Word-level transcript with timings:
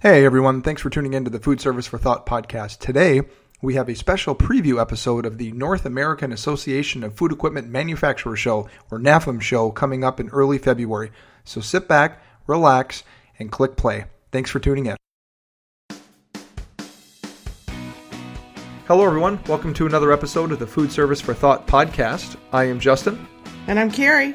Hey 0.00 0.24
everyone, 0.24 0.62
thanks 0.62 0.80
for 0.80 0.90
tuning 0.90 1.14
in 1.14 1.24
to 1.24 1.30
the 1.30 1.40
Food 1.40 1.60
Service 1.60 1.88
for 1.88 1.98
Thought 1.98 2.24
podcast. 2.24 2.78
Today, 2.78 3.22
we 3.60 3.74
have 3.74 3.88
a 3.88 3.96
special 3.96 4.32
preview 4.32 4.80
episode 4.80 5.26
of 5.26 5.38
the 5.38 5.50
North 5.50 5.84
American 5.84 6.30
Association 6.30 7.02
of 7.02 7.16
Food 7.16 7.32
Equipment 7.32 7.68
Manufacturers 7.68 8.38
Show, 8.38 8.68
or 8.92 9.00
NAFEM 9.00 9.42
show, 9.42 9.72
coming 9.72 10.04
up 10.04 10.20
in 10.20 10.28
early 10.28 10.56
February. 10.56 11.10
So 11.42 11.60
sit 11.60 11.88
back, 11.88 12.22
relax, 12.46 13.02
and 13.40 13.50
click 13.50 13.74
play. 13.74 14.04
Thanks 14.30 14.50
for 14.50 14.60
tuning 14.60 14.86
in. 14.86 14.96
Hello 18.86 19.04
everyone, 19.04 19.42
welcome 19.48 19.74
to 19.74 19.86
another 19.86 20.12
episode 20.12 20.52
of 20.52 20.60
the 20.60 20.66
Food 20.68 20.92
Service 20.92 21.20
for 21.20 21.34
Thought 21.34 21.66
podcast. 21.66 22.36
I 22.52 22.66
am 22.66 22.78
Justin. 22.78 23.26
And 23.66 23.80
I'm 23.80 23.90
Carrie 23.90 24.32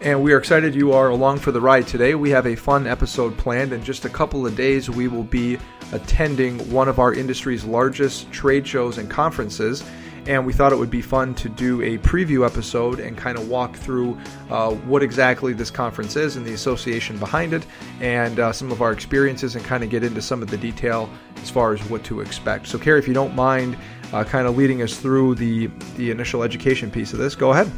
and 0.00 0.22
we 0.22 0.32
are 0.32 0.38
excited 0.38 0.74
you 0.74 0.92
are 0.92 1.08
along 1.08 1.38
for 1.38 1.50
the 1.50 1.60
ride 1.60 1.86
today. 1.86 2.14
We 2.14 2.30
have 2.30 2.46
a 2.46 2.54
fun 2.54 2.86
episode 2.86 3.36
planned. 3.36 3.72
In 3.72 3.82
just 3.82 4.04
a 4.04 4.08
couple 4.08 4.46
of 4.46 4.54
days, 4.54 4.88
we 4.88 5.08
will 5.08 5.24
be 5.24 5.58
attending 5.92 6.58
one 6.70 6.88
of 6.88 6.98
our 6.98 7.12
industry's 7.12 7.64
largest 7.64 8.30
trade 8.30 8.66
shows 8.66 8.98
and 8.98 9.10
conferences. 9.10 9.84
And 10.26 10.46
we 10.46 10.52
thought 10.52 10.72
it 10.72 10.76
would 10.76 10.90
be 10.90 11.00
fun 11.02 11.34
to 11.36 11.48
do 11.48 11.80
a 11.82 11.98
preview 11.98 12.46
episode 12.46 13.00
and 13.00 13.16
kind 13.16 13.38
of 13.38 13.48
walk 13.48 13.74
through 13.74 14.18
uh, 14.50 14.70
what 14.72 15.02
exactly 15.02 15.52
this 15.52 15.70
conference 15.70 16.16
is 16.16 16.36
and 16.36 16.46
the 16.46 16.52
association 16.52 17.18
behind 17.18 17.54
it, 17.54 17.64
and 18.00 18.38
uh, 18.38 18.52
some 18.52 18.70
of 18.70 18.82
our 18.82 18.92
experiences, 18.92 19.56
and 19.56 19.64
kind 19.64 19.82
of 19.82 19.88
get 19.88 20.04
into 20.04 20.20
some 20.20 20.42
of 20.42 20.50
the 20.50 20.58
detail 20.58 21.08
as 21.36 21.48
far 21.48 21.72
as 21.72 21.80
what 21.88 22.04
to 22.04 22.20
expect. 22.20 22.66
So, 22.66 22.78
Carrie, 22.78 22.98
if 22.98 23.08
you 23.08 23.14
don't 23.14 23.34
mind, 23.34 23.78
uh, 24.12 24.22
kind 24.22 24.46
of 24.46 24.56
leading 24.56 24.82
us 24.82 24.98
through 24.98 25.36
the 25.36 25.68
the 25.96 26.10
initial 26.10 26.42
education 26.42 26.90
piece 26.90 27.14
of 27.14 27.18
this, 27.18 27.34
go 27.34 27.52
ahead. 27.52 27.72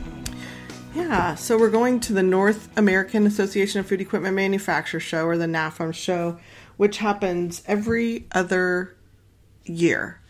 Yeah, 0.95 1.35
so 1.37 1.57
we're 1.57 1.71
going 1.71 2.01
to 2.01 2.13
the 2.13 2.23
North 2.23 2.69
American 2.77 3.27
Association 3.27 3.81
of 3.81 3.87
Food 3.87 4.01
Equipment 4.01 4.35
Manufacturers 4.35 5.03
show, 5.03 5.25
or 5.25 5.37
the 5.37 5.47
NAFEM 5.47 5.95
show, 5.95 6.39
which 6.77 6.99
happens 6.99 7.63
every 7.67 8.27
other 8.33 8.97
year. 9.65 10.21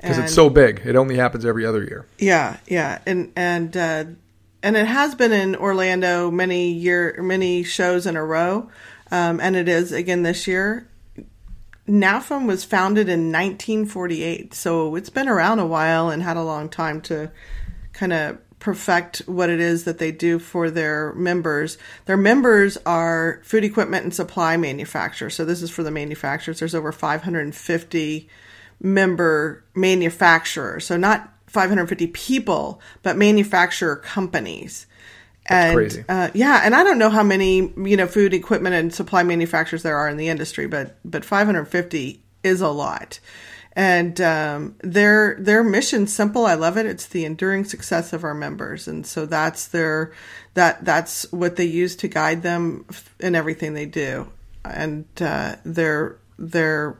Because 0.00 0.18
it's 0.18 0.34
so 0.34 0.50
big, 0.50 0.82
it 0.84 0.96
only 0.96 1.16
happens 1.16 1.44
every 1.44 1.64
other 1.64 1.82
year. 1.82 2.06
Yeah, 2.18 2.58
yeah, 2.66 3.00
and 3.06 3.32
and 3.34 3.76
uh, 3.76 4.04
and 4.62 4.76
it 4.76 4.86
has 4.86 5.14
been 5.14 5.32
in 5.32 5.56
Orlando 5.56 6.30
many 6.30 6.70
year 6.72 7.16
many 7.22 7.62
shows 7.62 8.06
in 8.06 8.16
a 8.16 8.24
row, 8.24 8.70
um, 9.10 9.40
and 9.40 9.56
it 9.56 9.68
is 9.68 9.92
again 9.92 10.22
this 10.22 10.46
year. 10.46 10.88
NAFEM 11.88 12.46
was 12.46 12.64
founded 12.64 13.08
in 13.08 13.30
1948, 13.32 14.52
so 14.52 14.96
it's 14.96 15.08
been 15.08 15.28
around 15.28 15.60
a 15.60 15.66
while 15.66 16.10
and 16.10 16.22
had 16.22 16.36
a 16.36 16.42
long 16.42 16.68
time 16.68 17.00
to 17.02 17.30
kind 17.92 18.12
of 18.12 18.38
perfect 18.66 19.18
what 19.26 19.48
it 19.48 19.60
is 19.60 19.84
that 19.84 19.98
they 19.98 20.10
do 20.10 20.40
for 20.40 20.72
their 20.72 21.12
members. 21.12 21.78
Their 22.06 22.16
members 22.16 22.76
are 22.84 23.40
food 23.44 23.62
equipment 23.62 24.02
and 24.02 24.12
supply 24.12 24.56
manufacturers. 24.56 25.36
So 25.36 25.44
this 25.44 25.62
is 25.62 25.70
for 25.70 25.84
the 25.84 25.92
manufacturers. 25.92 26.58
There's 26.58 26.74
over 26.74 26.90
550 26.90 28.28
member 28.80 29.62
manufacturers. 29.76 30.84
So 30.84 30.96
not 30.96 31.32
550 31.46 32.08
people, 32.08 32.80
but 33.04 33.16
manufacturer 33.16 33.94
companies. 33.94 34.88
That's 35.48 35.66
and 35.66 35.76
crazy. 35.76 36.04
Uh, 36.08 36.30
yeah, 36.34 36.62
and 36.64 36.74
I 36.74 36.82
don't 36.82 36.98
know 36.98 37.10
how 37.10 37.22
many 37.22 37.72
you 37.76 37.96
know 37.96 38.08
food 38.08 38.34
equipment 38.34 38.74
and 38.74 38.92
supply 38.92 39.22
manufacturers 39.22 39.84
there 39.84 39.96
are 39.96 40.08
in 40.08 40.16
the 40.16 40.26
industry, 40.26 40.66
but 40.66 40.98
but 41.04 41.24
550 41.24 42.20
is 42.42 42.60
a 42.60 42.68
lot 42.68 43.20
and 43.76 44.18
um, 44.22 44.74
their 44.80 45.36
their 45.38 45.62
mission 45.62 46.06
simple. 46.06 46.46
I 46.46 46.54
love 46.54 46.78
it. 46.78 46.86
It's 46.86 47.06
the 47.06 47.26
enduring 47.26 47.66
success 47.66 48.14
of 48.14 48.24
our 48.24 48.34
members, 48.34 48.88
and 48.88 49.06
so 49.06 49.26
that's 49.26 49.68
their 49.68 50.12
that 50.54 50.84
that's 50.84 51.30
what 51.30 51.56
they 51.56 51.66
use 51.66 51.94
to 51.96 52.08
guide 52.08 52.42
them 52.42 52.86
in 53.20 53.34
everything 53.34 53.74
they 53.74 53.84
do, 53.84 54.32
and 54.64 55.04
uh, 55.20 55.56
their 55.64 56.16
their 56.38 56.96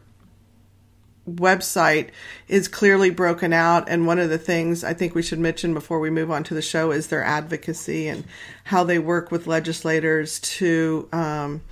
website 1.27 2.11
is 2.47 2.69
clearly 2.69 3.11
broken 3.11 3.53
out 3.53 3.89
and 3.89 4.07
one 4.07 4.21
of 4.21 4.31
the 4.31 4.39
things 4.39 4.85
I 4.85 4.95
think 4.95 5.13
we 5.13 5.23
should 5.23 5.41
mention 5.41 5.75
before 5.75 5.99
we 5.99 6.09
move 6.09 6.31
on 6.31 6.45
to 6.45 6.55
the 6.55 6.63
show 6.63 6.93
is 6.93 7.09
their 7.09 7.25
advocacy 7.25 8.07
and 8.07 8.23
how 8.63 8.85
they 8.85 9.01
work 9.01 9.33
with 9.33 9.49
legislators 9.49 10.39
to 10.39 11.09
um, 11.11 11.63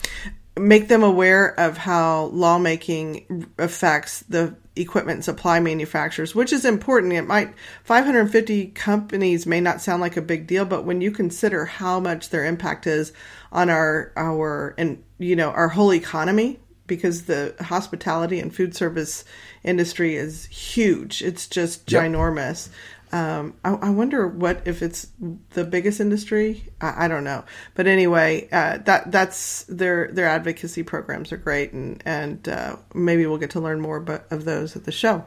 make 0.59 0.89
them 0.89 1.03
aware 1.03 1.59
of 1.59 1.77
how 1.77 2.27
lawmaking 2.27 3.47
affects 3.59 4.21
the 4.21 4.55
equipment 4.77 5.17
and 5.17 5.25
supply 5.25 5.61
manufacturers, 5.61 6.35
which 6.35 6.53
is 6.53 6.65
important. 6.65 7.13
It 7.13 7.23
might 7.23 7.55
550 7.85 8.69
companies 8.69 9.47
may 9.47 9.61
not 9.61 9.81
sound 9.81 10.01
like 10.01 10.17
a 10.17 10.23
big 10.23 10.47
deal, 10.47 10.65
but 10.65 10.85
when 10.85 11.01
you 11.01 11.11
consider 11.11 11.65
how 11.65 12.01
much 12.01 12.31
their 12.31 12.45
impact 12.45 12.87
is 12.87 13.13
on 13.53 13.71
our 13.71 14.13
our 14.17 14.75
and 14.79 15.03
you 15.19 15.37
know 15.37 15.51
our 15.51 15.69
whole 15.69 15.93
economy, 15.93 16.61
because 16.87 17.25
the 17.25 17.55
hospitality 17.61 18.39
and 18.41 18.55
food 18.55 18.75
service 18.75 19.25
industry 19.63 20.17
is 20.17 20.47
huge. 20.47 21.23
It's 21.23 21.47
just 21.47 21.87
ginormous. 21.87 22.69
Um, 23.15 23.55
I, 23.65 23.75
I, 23.75 23.91
wonder 23.91 24.27
what 24.27 24.63
if 24.65 24.83
it's 24.83 25.07
the 25.51 25.63
biggest 25.63 26.01
industry. 26.01 26.65
I, 26.81 27.05
I 27.05 27.09
don't 27.09 27.23
know, 27.23 27.45
but 27.77 27.87
anyway, 27.87 28.49
uh, 28.51 28.79
that 28.79 29.13
that's 29.13 29.63
their 29.69 30.11
their 30.11 30.27
advocacy 30.27 30.83
programs 30.83 31.31
are 31.31 31.37
great, 31.37 31.73
and 31.73 32.03
and 32.05 32.49
uh, 32.49 32.75
maybe 32.93 33.25
we'll 33.27 33.39
get 33.39 33.51
to 33.51 33.61
learn 33.61 33.81
more 33.81 34.01
but, 34.01 34.27
of 34.33 34.45
those 34.45 34.75
at 34.75 34.83
the 34.83 34.91
show. 34.91 35.25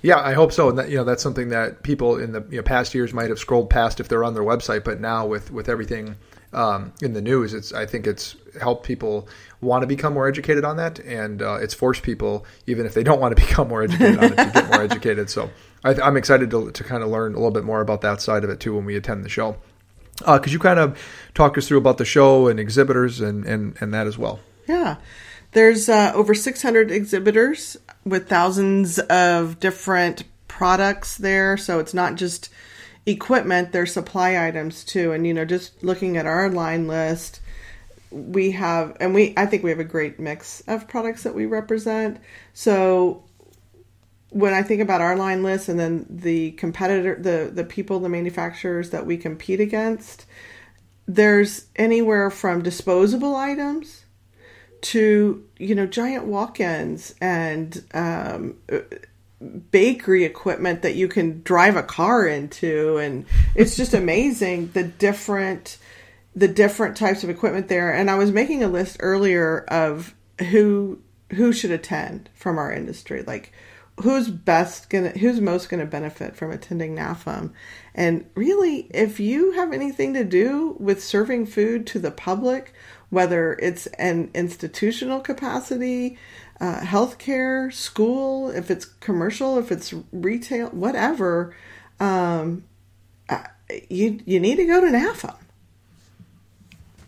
Yeah, 0.00 0.18
I 0.18 0.32
hope 0.32 0.50
so. 0.50 0.70
And 0.70 0.78
that, 0.78 0.88
you 0.88 0.96
know, 0.96 1.04
that's 1.04 1.22
something 1.22 1.50
that 1.50 1.82
people 1.82 2.18
in 2.18 2.32
the 2.32 2.42
you 2.48 2.56
know, 2.56 2.62
past 2.62 2.94
years 2.94 3.12
might 3.12 3.28
have 3.28 3.38
scrolled 3.38 3.68
past 3.68 4.00
if 4.00 4.08
they're 4.08 4.24
on 4.24 4.32
their 4.32 4.42
website, 4.42 4.82
but 4.82 4.98
now 4.98 5.26
with 5.26 5.50
with 5.50 5.68
everything 5.68 6.16
um, 6.52 6.92
in 7.00 7.12
the 7.12 7.22
news, 7.22 7.54
it's 7.54 7.72
I 7.72 7.86
think 7.86 8.06
it's 8.06 8.36
helped 8.60 8.84
people 8.84 9.28
want 9.60 9.82
to 9.82 9.86
become 9.86 10.14
more 10.14 10.28
educated 10.28 10.64
on 10.64 10.76
that, 10.76 10.98
and 11.00 11.40
uh, 11.40 11.54
it's 11.54 11.74
forced 11.74 12.02
people, 12.02 12.44
even 12.66 12.86
if 12.86 12.94
they 12.94 13.02
don't 13.02 13.20
want 13.20 13.36
to 13.36 13.42
become 13.46 13.68
more 13.68 13.82
educated 13.82 14.18
on 14.18 14.24
it, 14.24 14.36
to 14.36 14.50
get 14.52 14.68
more 14.68 14.82
educated. 14.82 15.30
So 15.30 15.50
I, 15.84 15.94
am 16.06 16.16
excited 16.16 16.50
to, 16.50 16.70
to 16.70 16.84
kind 16.84 17.02
of 17.02 17.08
learn 17.08 17.32
a 17.32 17.36
little 17.36 17.50
bit 17.50 17.64
more 17.64 17.80
about 17.80 18.02
that 18.02 18.20
side 18.20 18.44
of 18.44 18.50
it 18.50 18.60
too 18.60 18.74
when 18.74 18.84
we 18.84 18.96
attend 18.96 19.24
the 19.24 19.28
show. 19.28 19.56
Uh, 20.24 20.38
could 20.38 20.52
you 20.52 20.58
kind 20.58 20.78
of 20.78 21.02
talk 21.34 21.56
us 21.56 21.66
through 21.66 21.78
about 21.78 21.98
the 21.98 22.04
show 22.04 22.48
and 22.48 22.60
exhibitors 22.60 23.20
and, 23.20 23.44
and, 23.46 23.76
and 23.80 23.94
that 23.94 24.06
as 24.06 24.18
well? 24.18 24.40
Yeah. 24.68 24.96
There's 25.52 25.88
uh, 25.88 26.12
over 26.14 26.34
600 26.34 26.90
exhibitors 26.90 27.76
with 28.04 28.28
thousands 28.28 28.98
of 28.98 29.58
different 29.58 30.24
products 30.48 31.16
there. 31.16 31.56
So 31.56 31.78
it's 31.78 31.94
not 31.94 32.16
just 32.16 32.50
equipment, 33.06 33.72
there's 33.72 33.92
supply 33.92 34.46
items 34.46 34.84
too. 34.84 35.12
And, 35.12 35.26
you 35.26 35.34
know, 35.34 35.44
just 35.44 35.82
looking 35.82 36.16
at 36.16 36.26
our 36.26 36.48
line 36.48 36.86
list, 36.86 37.40
we 38.10 38.52
have, 38.52 38.96
and 39.00 39.14
we, 39.14 39.34
I 39.36 39.46
think 39.46 39.62
we 39.62 39.70
have 39.70 39.80
a 39.80 39.84
great 39.84 40.20
mix 40.20 40.62
of 40.68 40.88
products 40.88 41.22
that 41.22 41.34
we 41.34 41.46
represent. 41.46 42.18
So 42.52 43.24
when 44.32 44.54
I 44.54 44.62
think 44.62 44.80
about 44.80 45.00
our 45.00 45.16
line 45.16 45.42
list 45.42 45.68
and 45.68 45.78
then 45.78 46.06
the 46.08 46.52
competitor, 46.52 47.16
the 47.20 47.50
the 47.52 47.64
people, 47.64 48.00
the 48.00 48.08
manufacturers 48.08 48.90
that 48.90 49.04
we 49.06 49.16
compete 49.18 49.60
against, 49.60 50.24
there's 51.06 51.66
anywhere 51.76 52.30
from 52.30 52.62
disposable 52.62 53.36
items 53.36 54.06
to 54.80 55.46
you 55.58 55.74
know 55.74 55.86
giant 55.86 56.24
walk-ins 56.24 57.14
and 57.20 57.84
um, 57.94 58.56
bakery 59.70 60.24
equipment 60.24 60.82
that 60.82 60.94
you 60.94 61.08
can 61.08 61.42
drive 61.42 61.76
a 61.76 61.82
car 61.82 62.26
into, 62.26 62.98
and 62.98 63.26
it's 63.54 63.76
just 63.76 63.94
amazing 63.94 64.70
the 64.72 64.84
different 64.84 65.78
the 66.34 66.48
different 66.48 66.96
types 66.96 67.22
of 67.22 67.30
equipment 67.30 67.68
there. 67.68 67.92
And 67.92 68.10
I 68.10 68.16
was 68.16 68.32
making 68.32 68.62
a 68.62 68.68
list 68.68 68.96
earlier 69.00 69.64
of 69.68 70.14
who 70.50 71.00
who 71.32 71.52
should 71.52 71.70
attend 71.70 72.28
from 72.34 72.58
our 72.58 72.72
industry, 72.72 73.22
like 73.22 73.52
who's 74.00 74.28
best 74.28 74.90
gonna 74.90 75.10
who's 75.10 75.40
most 75.40 75.68
gonna 75.68 75.86
benefit 75.86 76.36
from 76.36 76.50
attending 76.50 76.96
NAFEM. 76.96 77.52
And 77.94 78.26
really, 78.34 78.88
if 78.90 79.20
you 79.20 79.52
have 79.52 79.72
anything 79.72 80.14
to 80.14 80.24
do 80.24 80.76
with 80.78 81.02
serving 81.02 81.46
food 81.46 81.86
to 81.88 81.98
the 81.98 82.10
public, 82.10 82.72
whether 83.10 83.54
it's 83.54 83.86
an 83.98 84.30
institutional 84.34 85.20
capacity, 85.20 86.18
uh, 86.62 86.78
healthcare, 86.78 87.72
school, 87.72 88.48
if 88.48 88.70
it's 88.70 88.84
commercial, 88.84 89.58
if 89.58 89.72
it's 89.72 89.92
retail, 90.12 90.68
whatever, 90.68 91.56
um, 91.98 92.64
uh, 93.28 93.42
you 93.90 94.20
you 94.24 94.38
need 94.38 94.56
to 94.56 94.64
go 94.64 94.80
to 94.80 94.86
NAFEM. 94.86 95.36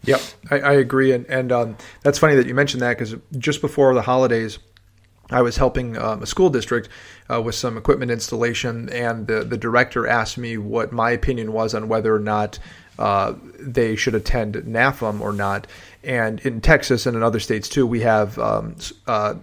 Yep, 0.03 0.21
I, 0.51 0.59
I 0.59 0.73
agree, 0.73 1.13
and 1.13 1.25
and 1.27 1.53
um, 1.53 1.77
that's 2.03 2.19
funny 2.19 2.35
that 2.35 2.49
you 2.49 2.55
mentioned 2.55 2.83
that 2.83 2.99
because 2.99 3.15
just 3.39 3.61
before 3.61 3.95
the 3.95 4.03
holidays, 4.03 4.59
I 5.31 5.43
was 5.43 5.57
helping 5.57 5.97
um, 5.99 6.25
a 6.25 6.27
school 6.27 6.51
district 6.51 6.89
uh, 7.33 7.41
with 7.41 7.55
some 7.55 7.77
equipment 7.77 8.11
installation, 8.11 8.89
and 8.89 9.29
the, 9.29 9.45
the 9.45 9.57
director 9.57 10.05
asked 10.05 10.37
me 10.37 10.59
what 10.59 10.91
my 10.91 11.13
opinion 11.13 11.53
was 11.53 11.77
on 11.77 11.87
whether 11.87 12.13
or 12.13 12.19
not 12.19 12.59
uh, 12.99 13.35
they 13.59 13.97
should 13.97 14.15
attend 14.15 14.55
NAFEM 14.55 15.21
or 15.21 15.33
not. 15.33 15.67
And 16.03 16.41
in 16.41 16.61
Texas 16.61 17.07
and 17.07 17.17
in 17.17 17.23
other 17.23 17.41
states 17.41 17.69
too, 17.69 17.87
we 17.87 18.01
have 18.01 18.39
um, 18.39 18.77
uh, 19.07 19.35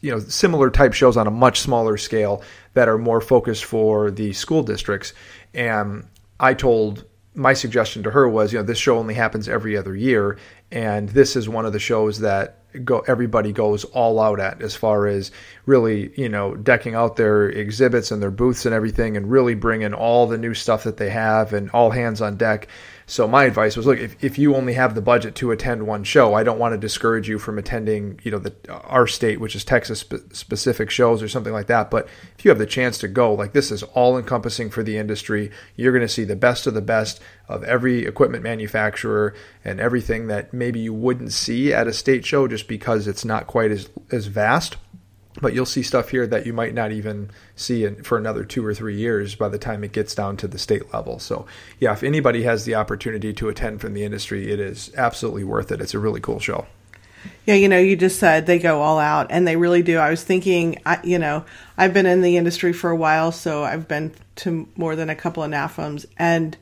you 0.00 0.10
know 0.10 0.18
similar 0.20 0.70
type 0.70 0.92
shows 0.92 1.16
on 1.16 1.26
a 1.26 1.30
much 1.30 1.60
smaller 1.60 1.96
scale 1.96 2.42
that 2.74 2.88
are 2.88 2.98
more 2.98 3.20
focused 3.20 3.64
for 3.64 4.10
the 4.10 4.32
school 4.32 4.62
districts. 4.62 5.12
And 5.54 6.06
I 6.38 6.54
told 6.54 7.04
my 7.34 7.54
suggestion 7.54 8.02
to 8.02 8.10
her 8.10 8.28
was, 8.28 8.52
you 8.52 8.58
know, 8.58 8.64
this 8.64 8.78
show 8.78 8.98
only 8.98 9.14
happens 9.14 9.48
every 9.48 9.76
other 9.76 9.94
year, 9.94 10.36
and 10.70 11.08
this 11.08 11.36
is 11.36 11.48
one 11.48 11.64
of 11.64 11.72
the 11.72 11.78
shows 11.78 12.20
that 12.20 12.60
go 12.84 13.00
everybody 13.00 13.52
goes 13.52 13.84
all 13.84 14.20
out 14.20 14.38
at 14.38 14.62
as 14.62 14.76
far 14.76 15.06
as 15.06 15.32
really 15.66 16.12
you 16.16 16.28
know 16.28 16.54
decking 16.54 16.94
out 16.94 17.16
their 17.16 17.48
exhibits 17.48 18.10
and 18.10 18.22
their 18.22 18.30
booths 18.30 18.64
and 18.64 18.74
everything 18.74 19.16
and 19.16 19.30
really 19.30 19.54
bringing 19.54 19.92
all 19.92 20.26
the 20.26 20.38
new 20.38 20.54
stuff 20.54 20.84
that 20.84 20.96
they 20.96 21.10
have 21.10 21.52
and 21.52 21.70
all 21.70 21.90
hands 21.90 22.20
on 22.20 22.36
deck 22.36 22.68
so 23.10 23.26
my 23.26 23.44
advice 23.44 23.76
was 23.76 23.86
look 23.86 23.98
if, 23.98 24.22
if 24.22 24.38
you 24.38 24.54
only 24.54 24.74
have 24.74 24.94
the 24.94 25.02
budget 25.02 25.34
to 25.34 25.50
attend 25.50 25.86
one 25.86 26.04
show 26.04 26.34
i 26.34 26.42
don't 26.42 26.58
want 26.58 26.72
to 26.72 26.78
discourage 26.78 27.28
you 27.28 27.38
from 27.38 27.58
attending 27.58 28.18
you 28.22 28.30
know 28.30 28.38
the 28.38 28.54
our 28.84 29.06
state 29.06 29.40
which 29.40 29.54
is 29.54 29.64
texas 29.64 30.00
spe- 30.00 30.32
specific 30.32 30.90
shows 30.90 31.22
or 31.22 31.28
something 31.28 31.52
like 31.52 31.66
that. 31.66 31.90
But 31.90 32.08
if 32.38 32.44
you 32.44 32.50
have 32.50 32.58
the 32.58 32.66
chance 32.66 32.98
to 32.98 33.08
go 33.08 33.32
like 33.32 33.52
this 33.52 33.70
is 33.70 33.82
all 33.82 34.18
encompassing 34.18 34.70
for 34.70 34.82
the 34.82 34.98
industry. 34.98 35.50
You're 35.76 35.92
going 35.92 36.06
to 36.06 36.08
see 36.08 36.24
the 36.24 36.36
best 36.36 36.66
of 36.66 36.74
the 36.74 36.82
best 36.82 37.20
of 37.48 37.64
every 37.64 38.04
equipment 38.06 38.42
manufacturer 38.42 39.34
and 39.64 39.80
everything 39.80 40.26
that 40.28 40.52
maybe 40.52 40.80
you 40.80 40.94
wouldn't 40.94 41.32
see 41.32 41.72
at 41.72 41.86
a 41.86 41.92
state 41.92 42.24
show 42.24 42.48
just 42.48 42.68
because 42.68 43.06
it's 43.06 43.24
not 43.24 43.46
quite 43.46 43.70
as 43.70 43.88
as 44.10 44.26
vast 44.26 44.76
but 45.40 45.54
you'll 45.54 45.66
see 45.66 45.82
stuff 45.82 46.10
here 46.10 46.26
that 46.26 46.46
you 46.46 46.52
might 46.52 46.74
not 46.74 46.92
even 46.92 47.30
see 47.56 47.84
in, 47.84 48.02
for 48.02 48.18
another 48.18 48.44
two 48.44 48.64
or 48.64 48.74
three 48.74 48.96
years 48.96 49.34
by 49.34 49.48
the 49.48 49.58
time 49.58 49.82
it 49.84 49.92
gets 49.92 50.14
down 50.14 50.36
to 50.38 50.48
the 50.48 50.58
state 50.58 50.92
level. 50.92 51.18
So, 51.18 51.46
yeah, 51.78 51.92
if 51.92 52.02
anybody 52.02 52.42
has 52.42 52.64
the 52.64 52.74
opportunity 52.74 53.32
to 53.34 53.48
attend 53.48 53.80
from 53.80 53.94
the 53.94 54.04
industry, 54.04 54.50
it 54.50 54.60
is 54.60 54.92
absolutely 54.96 55.44
worth 55.44 55.72
it. 55.72 55.80
It's 55.80 55.94
a 55.94 55.98
really 55.98 56.20
cool 56.20 56.40
show. 56.40 56.66
Yeah, 57.46 57.54
you 57.54 57.68
know, 57.68 57.78
you 57.78 57.96
just 57.96 58.18
said 58.18 58.46
they 58.46 58.58
go 58.58 58.80
all 58.80 58.98
out, 58.98 59.26
and 59.30 59.46
they 59.46 59.56
really 59.56 59.82
do. 59.82 59.98
I 59.98 60.10
was 60.10 60.22
thinking, 60.22 60.80
I, 60.86 61.00
you 61.04 61.18
know, 61.18 61.44
I've 61.76 61.92
been 61.92 62.06
in 62.06 62.22
the 62.22 62.36
industry 62.36 62.72
for 62.72 62.90
a 62.90 62.96
while, 62.96 63.32
so 63.32 63.62
I've 63.62 63.88
been 63.88 64.12
to 64.36 64.68
more 64.76 64.96
than 64.96 65.10
a 65.10 65.14
couple 65.14 65.42
of 65.42 65.50
NAFEMs, 65.50 66.06
and 66.18 66.56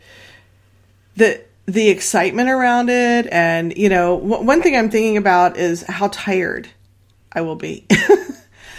the 1.17 1.41
the 1.67 1.91
excitement 1.91 2.49
around 2.49 2.89
it, 2.89 3.29
and 3.31 3.77
you 3.77 3.89
know, 3.89 4.19
w- 4.19 4.45
one 4.45 4.63
thing 4.63 4.77
I'm 4.77 4.91
thinking 4.91 5.17
about 5.17 5.57
is 5.57 5.83
how 5.83 6.09
tired 6.09 6.69
I 7.33 7.43
will 7.43 7.57
be. 7.57 7.87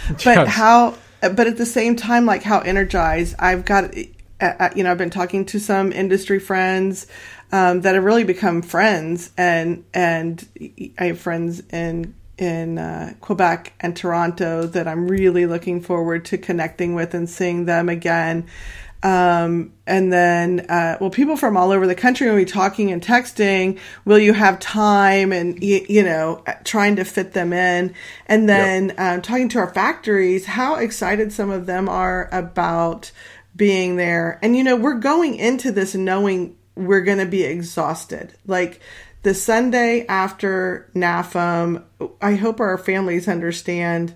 but 0.24 0.26
yes. 0.26 0.48
how 0.48 0.98
but 1.22 1.48
at 1.48 1.58
the 1.58 1.66
same 1.66 1.96
time 1.96 2.26
like 2.26 2.44
how 2.44 2.60
energized 2.60 3.36
i've 3.40 3.66
got 3.66 3.96
uh, 4.42 4.46
uh, 4.60 4.70
you 4.76 4.84
know 4.84 4.92
i've 4.92 4.98
been 4.98 5.10
talking 5.10 5.46
to 5.46 5.60
some 5.60 5.92
industry 5.92 6.40
friends 6.40 7.08
um, 7.52 7.82
that 7.82 7.96
have 7.96 8.04
really 8.04 8.24
become 8.24 8.62
friends 8.62 9.32
and 9.38 9.84
and 9.94 10.48
i 10.98 11.06
have 11.06 11.20
friends 11.20 11.62
in 11.72 12.14
in 12.40 12.78
uh, 12.78 13.14
Quebec 13.20 13.74
and 13.82 13.96
Toronto 13.96 14.66
that 14.66 14.88
I'm 14.88 15.08
really 15.08 15.46
looking 15.46 15.82
forward 15.82 16.24
to 16.26 16.38
connecting 16.38 16.96
with 16.96 17.14
and 17.14 17.30
seeing 17.30 17.66
them 17.66 17.90
again. 17.90 18.48
Um, 19.02 19.74
and 19.88 20.12
then, 20.12 20.66
uh, 20.70 20.98
well, 21.00 21.10
people 21.10 21.38
from 21.38 21.56
all 21.56 21.72
over 21.72 21.88
the 21.88 21.96
country 21.96 22.28
will 22.28 22.36
be 22.36 22.46
talking 22.46 22.92
and 22.92 23.02
texting. 23.02 23.80
Will 24.06 24.20
you 24.20 24.34
have 24.34 24.60
time? 24.60 25.32
And, 25.32 25.64
you, 25.64 25.86
you 25.88 26.04
know, 26.04 26.44
trying 26.64 26.98
to 26.98 27.06
fit 27.06 27.34
them 27.34 27.54
in. 27.54 27.94
And 28.26 28.50
then 28.50 28.90
yep. 28.90 29.00
um, 29.00 29.22
talking 29.22 29.50
to 29.50 29.60
our 29.60 29.74
factories, 29.74 30.46
how 30.46 30.76
excited 30.76 31.32
some 31.32 31.50
of 31.50 31.66
them 31.66 31.88
are 31.88 32.30
about 32.32 33.12
being 33.56 33.96
there. 33.96 34.38
And, 34.42 34.56
you 34.56 34.64
know, 34.64 34.76
we're 34.76 35.00
going 35.00 35.36
into 35.36 35.72
this 35.72 35.96
knowing 35.96 36.58
we're 36.76 37.04
going 37.04 37.20
to 37.20 37.26
be 37.26 37.44
exhausted. 37.44 38.34
Like, 38.46 38.82
the 39.22 39.34
Sunday 39.34 40.06
after 40.08 40.90
NAFEM, 40.96 41.84
I 42.22 42.36
hope 42.36 42.62
our 42.62 42.78
families 42.78 43.28
understand 43.28 44.16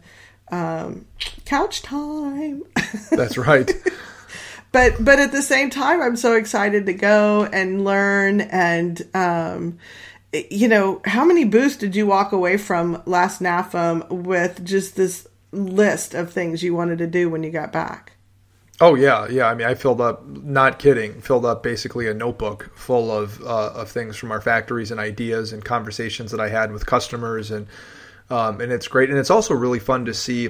um, 0.50 1.06
couch 1.46 1.82
time. 1.82 2.64
That's 3.12 3.38
right. 3.38 3.70
But 4.74 4.96
but 5.00 5.20
at 5.20 5.32
the 5.32 5.42
same 5.42 5.70
time, 5.70 6.02
I'm 6.02 6.18
so 6.18 6.36
excited 6.36 6.88
to 6.88 6.94
go 6.94 7.46
and 7.46 7.86
learn 7.86 8.42
and 8.42 9.02
um, 9.14 9.78
you 10.34 10.68
know, 10.68 11.00
how 11.06 11.24
many 11.24 11.46
booths 11.46 11.78
did 11.78 11.96
you 11.96 12.08
walk 12.08 12.32
away 12.32 12.58
from 12.58 13.02
last 13.06 13.42
NAFEM 13.42 14.10
with 14.10 14.66
just 14.66 14.96
this 14.96 15.28
list 15.52 16.16
of 16.16 16.34
things 16.34 16.64
you 16.64 16.74
wanted 16.74 16.98
to 16.98 17.08
do 17.08 17.30
when 17.30 17.44
you 17.44 17.52
got 17.52 17.72
back? 17.72 18.14
Oh 18.82 18.96
yeah, 18.96 19.28
yeah. 19.28 19.46
I 19.46 19.54
mean, 19.54 19.68
I 19.68 19.76
filled 19.76 20.02
up, 20.02 20.26
not 20.26 20.80
kidding, 20.80 21.22
filled 21.22 21.46
up 21.46 21.62
basically 21.62 22.08
a 22.08 22.14
notebook 22.16 22.76
full 22.76 23.12
of 23.12 23.40
uh, 23.44 23.74
of 23.76 23.92
things 23.92 24.18
from 24.18 24.32
our 24.32 24.42
factories 24.42 24.90
and 24.90 25.00
ideas 25.00 25.54
and 25.54 25.64
conversations 25.64 26.32
that 26.32 26.40
I 26.40 26.50
had 26.50 26.72
with 26.72 26.88
customers 26.88 27.52
and 27.52 27.68
um, 28.32 28.60
and 28.60 28.72
it's 28.72 28.88
great 28.88 29.12
and 29.12 29.20
it's 29.20 29.30
also 29.30 29.54
really 29.54 29.80
fun 29.80 30.06
to 30.06 30.16
see 30.16 30.50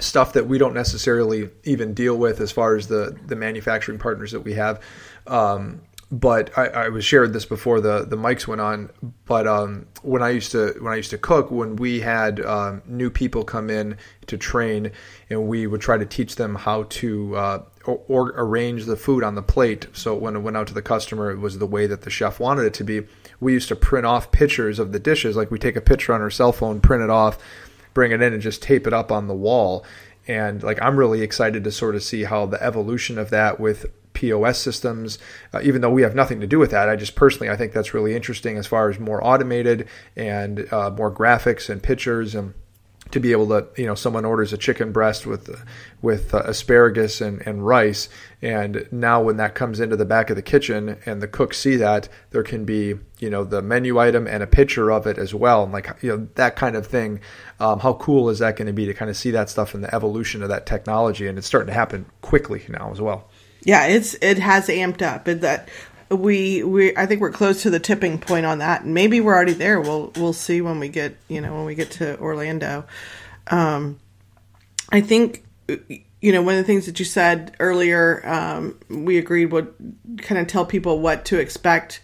stuff 0.00 0.32
that 0.32 0.46
we 0.46 0.58
don't 0.58 0.74
necessarily 0.74 1.50
even 1.64 1.94
deal 1.94 2.16
with 2.16 2.40
as 2.40 2.50
far 2.50 2.76
as 2.76 2.88
the 2.88 3.16
the 3.26 3.36
manufacturing 3.36 3.98
partners 3.98 4.32
that 4.32 4.40
we 4.40 4.54
have. 4.54 4.80
Um, 5.26 5.82
but 6.12 6.56
I, 6.58 6.66
I, 6.66 6.88
was 6.90 7.06
shared 7.06 7.32
this 7.32 7.46
before 7.46 7.80
the 7.80 8.04
the 8.04 8.16
mics 8.16 8.46
went 8.46 8.60
on. 8.60 8.90
But 9.24 9.46
um, 9.46 9.86
when 10.02 10.22
I 10.22 10.28
used 10.28 10.52
to 10.52 10.74
when 10.78 10.92
I 10.92 10.96
used 10.96 11.10
to 11.10 11.18
cook, 11.18 11.50
when 11.50 11.76
we 11.76 12.00
had 12.00 12.44
um, 12.44 12.82
new 12.86 13.08
people 13.08 13.44
come 13.44 13.70
in 13.70 13.96
to 14.26 14.36
train, 14.36 14.92
and 15.30 15.48
we 15.48 15.66
would 15.66 15.80
try 15.80 15.96
to 15.96 16.04
teach 16.04 16.36
them 16.36 16.54
how 16.54 16.82
to 16.84 17.36
uh, 17.36 17.62
or, 17.86 18.02
or 18.08 18.34
arrange 18.36 18.84
the 18.84 18.96
food 18.96 19.24
on 19.24 19.36
the 19.36 19.42
plate, 19.42 19.86
so 19.94 20.14
when 20.14 20.36
it 20.36 20.40
went 20.40 20.56
out 20.56 20.66
to 20.66 20.74
the 20.74 20.82
customer, 20.82 21.30
it 21.30 21.38
was 21.38 21.58
the 21.58 21.66
way 21.66 21.86
that 21.86 22.02
the 22.02 22.10
chef 22.10 22.38
wanted 22.38 22.66
it 22.66 22.74
to 22.74 22.84
be. 22.84 23.02
We 23.40 23.54
used 23.54 23.68
to 23.68 23.76
print 23.76 24.04
off 24.04 24.30
pictures 24.30 24.78
of 24.78 24.92
the 24.92 25.00
dishes, 25.00 25.34
like 25.34 25.50
we 25.50 25.58
take 25.58 25.76
a 25.76 25.80
picture 25.80 26.12
on 26.12 26.20
our 26.20 26.30
cell 26.30 26.52
phone, 26.52 26.80
print 26.80 27.02
it 27.02 27.10
off, 27.10 27.38
bring 27.94 28.12
it 28.12 28.22
in 28.22 28.32
and 28.32 28.42
just 28.42 28.62
tape 28.62 28.86
it 28.86 28.92
up 28.92 29.12
on 29.12 29.28
the 29.28 29.34
wall. 29.34 29.84
And 30.26 30.62
like 30.62 30.80
I'm 30.80 30.96
really 30.96 31.22
excited 31.22 31.64
to 31.64 31.72
sort 31.72 31.94
of 31.94 32.02
see 32.02 32.24
how 32.24 32.46
the 32.46 32.62
evolution 32.62 33.18
of 33.18 33.30
that 33.30 33.58
with 33.58 33.86
POS 34.14 34.58
systems, 34.58 35.18
uh, 35.52 35.60
even 35.62 35.80
though 35.80 35.90
we 35.90 36.02
have 36.02 36.14
nothing 36.14 36.40
to 36.40 36.46
do 36.46 36.58
with 36.58 36.70
that. 36.70 36.88
I 36.88 36.96
just 36.96 37.14
personally 37.14 37.50
I 37.50 37.56
think 37.56 37.72
that's 37.72 37.94
really 37.94 38.14
interesting 38.14 38.56
as 38.56 38.66
far 38.66 38.88
as 38.88 38.98
more 38.98 39.24
automated 39.24 39.88
and 40.16 40.72
uh, 40.72 40.90
more 40.90 41.10
graphics 41.10 41.68
and 41.68 41.82
pictures 41.82 42.34
and 42.34 42.54
to 43.12 43.20
be 43.20 43.32
able 43.32 43.48
to, 43.48 43.66
you 43.80 43.86
know, 43.86 43.94
someone 43.94 44.24
orders 44.24 44.52
a 44.52 44.58
chicken 44.58 44.92
breast 44.92 45.26
with 45.26 45.48
with 46.02 46.34
uh, 46.34 46.42
asparagus 46.44 47.20
and, 47.20 47.40
and 47.46 47.66
rice, 47.66 48.08
and 48.42 48.86
now 48.90 49.22
when 49.22 49.36
that 49.36 49.54
comes 49.54 49.80
into 49.80 49.96
the 49.96 50.04
back 50.04 50.30
of 50.30 50.36
the 50.36 50.42
kitchen 50.42 50.98
and 51.06 51.22
the 51.22 51.28
cooks 51.28 51.58
see 51.58 51.76
that, 51.76 52.08
there 52.30 52.42
can 52.42 52.64
be, 52.64 52.94
you 53.18 53.30
know, 53.30 53.44
the 53.44 53.62
menu 53.62 53.98
item 53.98 54.26
and 54.26 54.42
a 54.42 54.46
picture 54.46 54.90
of 54.90 55.06
it 55.06 55.18
as 55.18 55.34
well, 55.34 55.62
and 55.62 55.72
like, 55.72 55.88
you 56.02 56.08
know, 56.10 56.28
that 56.34 56.56
kind 56.56 56.74
of 56.74 56.86
thing. 56.86 57.20
Um, 57.60 57.78
how 57.78 57.94
cool 57.94 58.28
is 58.28 58.40
that 58.40 58.56
going 58.56 58.66
to 58.66 58.72
be 58.72 58.86
to 58.86 58.94
kind 58.94 59.10
of 59.10 59.16
see 59.16 59.30
that 59.30 59.48
stuff 59.48 59.74
and 59.74 59.84
the 59.84 59.94
evolution 59.94 60.42
of 60.42 60.48
that 60.48 60.66
technology, 60.66 61.28
and 61.28 61.38
it's 61.38 61.46
starting 61.46 61.68
to 61.68 61.74
happen 61.74 62.06
quickly 62.20 62.64
now 62.68 62.90
as 62.90 63.00
well. 63.00 63.28
Yeah, 63.64 63.86
it's 63.86 64.14
it 64.14 64.38
has 64.38 64.66
amped 64.66 65.02
up, 65.02 65.28
and 65.28 65.40
that 65.42 65.68
we 66.12 66.62
we 66.62 66.96
I 66.96 67.06
think 67.06 67.20
we're 67.20 67.32
close 67.32 67.62
to 67.62 67.70
the 67.70 67.80
tipping 67.80 68.18
point 68.18 68.46
on 68.46 68.58
that, 68.58 68.82
and 68.82 68.94
maybe 68.94 69.20
we're 69.20 69.34
already 69.34 69.54
there. 69.54 69.80
We'll 69.80 70.12
we'll 70.16 70.32
see 70.32 70.60
when 70.60 70.78
we 70.78 70.88
get 70.88 71.16
you 71.28 71.40
know 71.40 71.54
when 71.54 71.64
we 71.64 71.74
get 71.74 71.92
to 71.92 72.18
Orlando. 72.18 72.84
Um, 73.48 73.98
I 74.90 75.00
think 75.00 75.44
you 75.68 76.32
know 76.32 76.42
one 76.42 76.54
of 76.54 76.58
the 76.58 76.64
things 76.66 76.86
that 76.86 76.98
you 76.98 77.04
said 77.04 77.54
earlier. 77.60 78.26
Um, 78.26 78.78
we 78.88 79.18
agreed 79.18 79.52
would 79.52 79.74
kind 80.18 80.40
of 80.40 80.46
tell 80.46 80.64
people 80.64 81.00
what 81.00 81.24
to 81.26 81.38
expect 81.38 82.02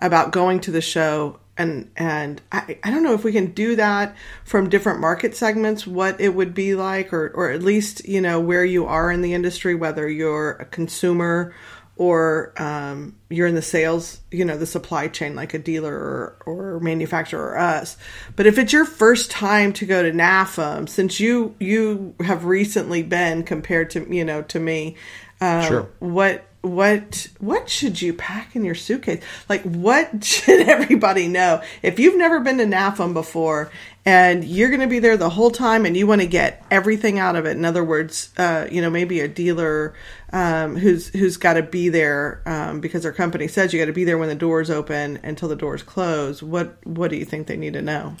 about 0.00 0.32
going 0.32 0.60
to 0.60 0.70
the 0.70 0.80
show. 0.80 1.38
And, 1.56 1.90
and 1.94 2.40
I, 2.50 2.78
I 2.82 2.90
don't 2.90 3.02
know 3.02 3.12
if 3.12 3.22
we 3.22 3.32
can 3.32 3.52
do 3.52 3.76
that 3.76 4.16
from 4.44 4.70
different 4.70 5.00
market 5.00 5.36
segments, 5.36 5.86
what 5.86 6.18
it 6.20 6.34
would 6.34 6.54
be 6.54 6.74
like, 6.74 7.12
or, 7.12 7.30
or 7.34 7.50
at 7.50 7.62
least, 7.62 8.08
you 8.08 8.20
know, 8.20 8.40
where 8.40 8.64
you 8.64 8.86
are 8.86 9.12
in 9.12 9.20
the 9.20 9.34
industry, 9.34 9.74
whether 9.74 10.08
you're 10.08 10.52
a 10.52 10.64
consumer 10.64 11.54
or 12.00 12.54
um, 12.56 13.14
you're 13.28 13.46
in 13.46 13.54
the 13.54 13.60
sales, 13.60 14.20
you 14.30 14.42
know, 14.42 14.56
the 14.56 14.64
supply 14.64 15.06
chain, 15.06 15.34
like 15.34 15.52
a 15.52 15.58
dealer 15.58 15.94
or, 15.94 16.38
or 16.46 16.80
manufacturer 16.80 17.50
or 17.50 17.58
us. 17.58 17.98
But 18.36 18.46
if 18.46 18.56
it's 18.56 18.72
your 18.72 18.86
first 18.86 19.30
time 19.30 19.74
to 19.74 19.84
go 19.84 20.02
to 20.02 20.10
NAFEM, 20.10 20.88
since 20.88 21.20
you 21.20 21.54
you 21.60 22.14
have 22.20 22.46
recently 22.46 23.02
been 23.02 23.42
compared 23.42 23.90
to 23.90 24.06
you 24.10 24.24
know 24.24 24.40
to 24.40 24.58
me, 24.58 24.96
um, 25.42 25.62
sure. 25.66 25.90
what 25.98 26.46
what 26.62 27.28
what 27.38 27.70
should 27.70 28.02
you 28.02 28.12
pack 28.12 28.54
in 28.54 28.64
your 28.64 28.74
suitcase? 28.74 29.22
Like 29.48 29.62
what 29.62 30.24
should 30.24 30.68
everybody 30.68 31.28
know? 31.28 31.62
If 31.82 31.98
you've 31.98 32.18
never 32.18 32.40
been 32.40 32.58
to 32.58 32.64
NAFEM 32.64 33.14
before 33.14 33.70
and 34.04 34.44
you're 34.44 34.68
going 34.68 34.80
to 34.80 34.86
be 34.86 34.98
there 34.98 35.16
the 35.16 35.30
whole 35.30 35.50
time 35.50 35.84
and 35.84 35.96
you 35.96 36.06
want 36.06 36.20
to 36.20 36.26
get 36.26 36.64
everything 36.70 37.18
out 37.18 37.36
of 37.36 37.44
it. 37.46 37.56
In 37.56 37.64
other 37.64 37.84
words, 37.84 38.30
uh, 38.38 38.66
you 38.70 38.80
know, 38.80 38.90
maybe 38.90 39.20
a 39.20 39.28
dealer 39.28 39.94
um, 40.32 40.76
who's 40.76 41.08
who's 41.08 41.36
got 41.36 41.54
to 41.54 41.62
be 41.62 41.88
there 41.88 42.42
um, 42.46 42.80
because 42.80 43.02
their 43.02 43.12
company 43.12 43.48
says 43.48 43.72
you 43.72 43.78
got 43.78 43.86
to 43.86 43.92
be 43.92 44.04
there 44.04 44.18
when 44.18 44.28
the 44.28 44.34
doors 44.34 44.70
open 44.70 45.18
until 45.22 45.48
the 45.48 45.56
doors 45.56 45.82
close. 45.82 46.42
What 46.42 46.76
what 46.86 47.10
do 47.10 47.16
you 47.16 47.24
think 47.24 47.46
they 47.46 47.56
need 47.56 47.74
to 47.74 47.82
know? 47.82 48.16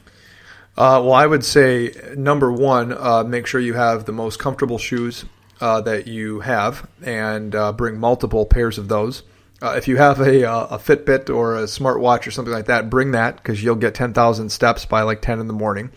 Uh, 0.76 1.02
well, 1.02 1.12
I 1.12 1.26
would 1.26 1.44
say 1.44 1.92
number 2.16 2.50
one, 2.50 2.92
uh, 2.92 3.24
make 3.24 3.46
sure 3.46 3.60
you 3.60 3.74
have 3.74 4.06
the 4.06 4.12
most 4.12 4.38
comfortable 4.38 4.78
shoes 4.78 5.24
uh, 5.60 5.80
that 5.82 6.06
you 6.06 6.40
have, 6.40 6.88
and 7.02 7.54
uh, 7.54 7.72
bring 7.72 7.98
multiple 7.98 8.46
pairs 8.46 8.78
of 8.78 8.88
those. 8.88 9.22
Uh, 9.62 9.74
if 9.76 9.86
you 9.86 9.98
have 9.98 10.20
a, 10.20 10.42
a 10.44 10.78
Fitbit 10.78 11.28
or 11.34 11.56
a 11.56 11.64
smartwatch 11.64 12.26
or 12.26 12.30
something 12.30 12.54
like 12.54 12.66
that, 12.66 12.88
bring 12.88 13.10
that 13.10 13.36
because 13.36 13.62
you'll 13.62 13.74
get 13.74 13.94
10,000 13.94 14.48
steps 14.50 14.86
by 14.86 15.02
like 15.02 15.20
10 15.20 15.38
in 15.38 15.46
the 15.48 15.52
morning. 15.52 15.90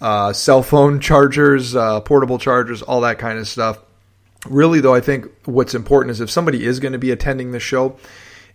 cell 0.00 0.62
phone 0.62 0.98
chargers, 1.00 1.74
portable 1.74 2.38
chargers, 2.38 2.80
all 2.80 3.02
that 3.02 3.18
kind 3.18 3.38
of 3.38 3.46
stuff 3.46 3.78
really 4.46 4.80
though 4.80 4.94
i 4.94 5.00
think 5.00 5.26
what's 5.46 5.74
important 5.74 6.12
is 6.12 6.20
if 6.20 6.30
somebody 6.30 6.64
is 6.64 6.78
going 6.78 6.92
to 6.92 6.98
be 6.98 7.10
attending 7.10 7.50
the 7.50 7.58
show 7.58 7.96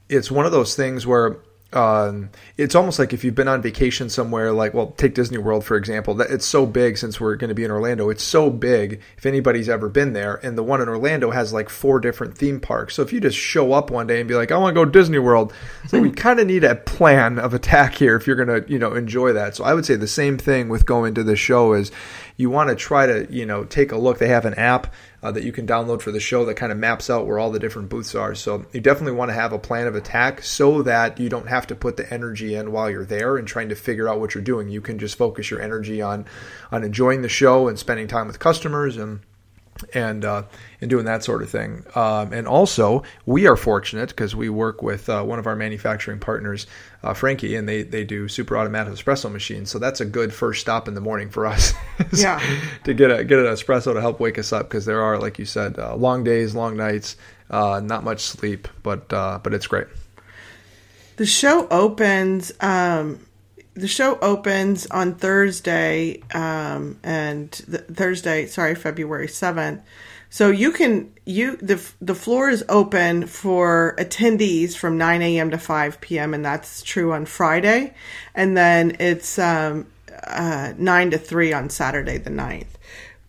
it's 0.09 0.31
one 0.31 0.45
of 0.45 0.51
those 0.51 0.75
things 0.75 1.05
where 1.05 1.37
um, 1.75 2.29
it's 2.57 2.75
almost 2.75 2.99
like 2.99 3.13
if 3.13 3.23
you've 3.23 3.35
been 3.35 3.47
on 3.47 3.61
vacation 3.61 4.09
somewhere, 4.09 4.51
like 4.51 4.73
well, 4.73 4.87
take 4.97 5.15
Disney 5.15 5.37
World 5.37 5.65
for 5.65 5.75
example. 5.75 6.13
That 6.15 6.29
it's 6.29 6.45
so 6.45 6.65
big 6.65 6.97
since 6.97 7.19
we're 7.19 7.35
going 7.35 7.49
to 7.49 7.55
be 7.55 7.63
in 7.63 7.71
Orlando. 7.71 8.09
It's 8.09 8.23
so 8.23 8.49
big. 8.49 9.01
If 9.17 9.25
anybody's 9.25 9.69
ever 9.69 9.89
been 9.89 10.13
there, 10.13 10.35
and 10.43 10.57
the 10.57 10.63
one 10.63 10.81
in 10.81 10.89
Orlando 10.89 11.31
has 11.31 11.53
like 11.53 11.69
four 11.69 11.99
different 11.99 12.37
theme 12.37 12.59
parks. 12.59 12.95
So 12.95 13.01
if 13.01 13.11
you 13.11 13.19
just 13.19 13.37
show 13.37 13.73
up 13.73 13.91
one 13.91 14.07
day 14.07 14.19
and 14.19 14.27
be 14.27 14.35
like, 14.35 14.51
I 14.51 14.57
want 14.57 14.75
to 14.75 14.85
go 14.85 14.89
Disney 14.89 15.19
World, 15.19 15.53
so 15.87 15.99
we 15.99 16.11
kind 16.23 16.39
of 16.39 16.47
need 16.47 16.63
a 16.63 16.75
plan 16.75 17.39
of 17.39 17.53
attack 17.53 17.95
here 17.95 18.15
if 18.15 18.27
you're 18.27 18.35
going 18.35 18.63
to 18.63 18.71
you 18.71 18.79
know 18.79 18.93
enjoy 18.93 19.33
that. 19.33 19.55
So 19.55 19.63
I 19.63 19.73
would 19.73 19.85
say 19.85 19.95
the 19.95 20.07
same 20.07 20.37
thing 20.37 20.69
with 20.69 20.85
going 20.85 21.13
to 21.15 21.23
the 21.23 21.35
show 21.35 21.73
is 21.73 21.91
you 22.35 22.49
want 22.49 22.69
to 22.69 22.75
try 22.75 23.05
to 23.05 23.27
you 23.31 23.45
know 23.45 23.63
take 23.63 23.91
a 23.91 23.97
look. 23.97 24.17
They 24.17 24.27
have 24.27 24.45
an 24.45 24.55
app 24.55 24.93
uh, 25.21 25.31
that 25.31 25.43
you 25.43 25.51
can 25.51 25.65
download 25.65 26.01
for 26.01 26.11
the 26.11 26.19
show 26.19 26.45
that 26.45 26.55
kind 26.55 26.71
of 26.71 26.77
maps 26.77 27.09
out 27.09 27.25
where 27.25 27.39
all 27.39 27.51
the 27.51 27.59
different 27.59 27.89
booths 27.89 28.15
are. 28.15 28.35
So 28.35 28.65
you 28.73 28.81
definitely 28.81 29.17
want 29.17 29.29
to 29.29 29.35
have 29.35 29.53
a 29.53 29.59
plan 29.59 29.87
of 29.87 29.95
attack 29.95 30.41
so 30.43 30.81
that 30.83 31.19
you 31.19 31.29
don't 31.29 31.47
have 31.47 31.67
to 31.67 31.75
put 31.75 31.97
the 31.97 32.11
energy 32.13 32.55
in 32.55 32.71
while 32.71 32.89
you're 32.89 33.05
there 33.05 33.37
and 33.37 33.47
trying 33.47 33.69
to 33.69 33.75
figure 33.75 34.09
out 34.09 34.19
what 34.19 34.35
you're 34.35 34.43
doing. 34.43 34.69
You 34.69 34.81
can 34.81 34.99
just 34.99 35.17
focus 35.17 35.49
your 35.49 35.61
energy 35.61 36.01
on 36.01 36.25
on 36.71 36.83
enjoying 36.83 37.21
the 37.21 37.29
show 37.29 37.67
and 37.67 37.79
spending 37.79 38.07
time 38.07 38.27
with 38.27 38.39
customers 38.39 38.97
and 38.97 39.21
and 39.93 40.25
uh, 40.25 40.43
and 40.81 40.89
doing 40.89 41.05
that 41.05 41.23
sort 41.23 41.41
of 41.41 41.49
thing. 41.49 41.83
Um, 41.95 42.33
and 42.33 42.47
also, 42.47 43.03
we 43.25 43.47
are 43.47 43.55
fortunate 43.55 44.09
because 44.09 44.35
we 44.35 44.49
work 44.49 44.81
with 44.81 45.09
uh, 45.09 45.23
one 45.23 45.39
of 45.39 45.47
our 45.47 45.55
manufacturing 45.55 46.19
partners, 46.19 46.67
uh, 47.03 47.13
Franke, 47.13 47.55
and 47.55 47.67
they 47.67 47.83
they 47.83 48.03
do 48.03 48.27
super 48.27 48.57
automatic 48.57 48.93
espresso 48.93 49.31
machines. 49.31 49.69
So 49.71 49.79
that's 49.79 50.01
a 50.01 50.05
good 50.05 50.33
first 50.33 50.61
stop 50.61 50.87
in 50.87 50.93
the 50.93 51.01
morning 51.01 51.29
for 51.29 51.45
us. 51.45 51.73
yeah. 52.13 52.41
to 52.83 52.93
get 52.93 53.11
a 53.11 53.23
get 53.23 53.39
an 53.39 53.45
espresso 53.45 53.93
to 53.93 54.01
help 54.01 54.19
wake 54.19 54.37
us 54.37 54.53
up 54.53 54.69
because 54.69 54.85
there 54.85 55.01
are, 55.01 55.17
like 55.17 55.39
you 55.39 55.45
said, 55.45 55.77
uh, 55.79 55.95
long 55.95 56.23
days, 56.23 56.55
long 56.55 56.77
nights, 56.77 57.17
uh, 57.49 57.81
not 57.83 58.03
much 58.03 58.21
sleep, 58.21 58.67
but 58.83 59.11
uh, 59.11 59.39
but 59.43 59.53
it's 59.53 59.67
great. 59.67 59.87
The 61.17 61.25
show 61.25 61.67
opens. 61.69 62.51
Um, 62.59 63.19
the 63.75 63.87
show 63.87 64.17
opens 64.19 64.85
on 64.87 65.15
Thursday, 65.15 66.21
um, 66.33 66.99
and 67.03 67.51
Thursday, 67.51 68.45
sorry, 68.45 68.75
February 68.75 69.27
seventh. 69.27 69.81
So 70.29 70.49
you 70.49 70.71
can 70.71 71.13
you 71.25 71.57
the 71.57 71.83
the 72.01 72.15
floor 72.15 72.49
is 72.49 72.65
open 72.69 73.27
for 73.27 73.95
attendees 73.99 74.75
from 74.75 74.97
9 74.97 75.21
a.m. 75.21 75.51
to 75.51 75.57
5 75.57 76.01
p.m. 76.01 76.33
and 76.33 76.43
that's 76.43 76.81
true 76.81 77.13
on 77.13 77.25
Friday, 77.25 77.93
and 78.33 78.57
then 78.57 78.95
it's 78.99 79.37
um, 79.37 79.87
uh, 80.25 80.73
9 80.77 81.11
to 81.11 81.17
3 81.17 81.53
on 81.53 81.69
Saturday 81.69 82.17
the 82.17 82.31
9th. 82.31 82.65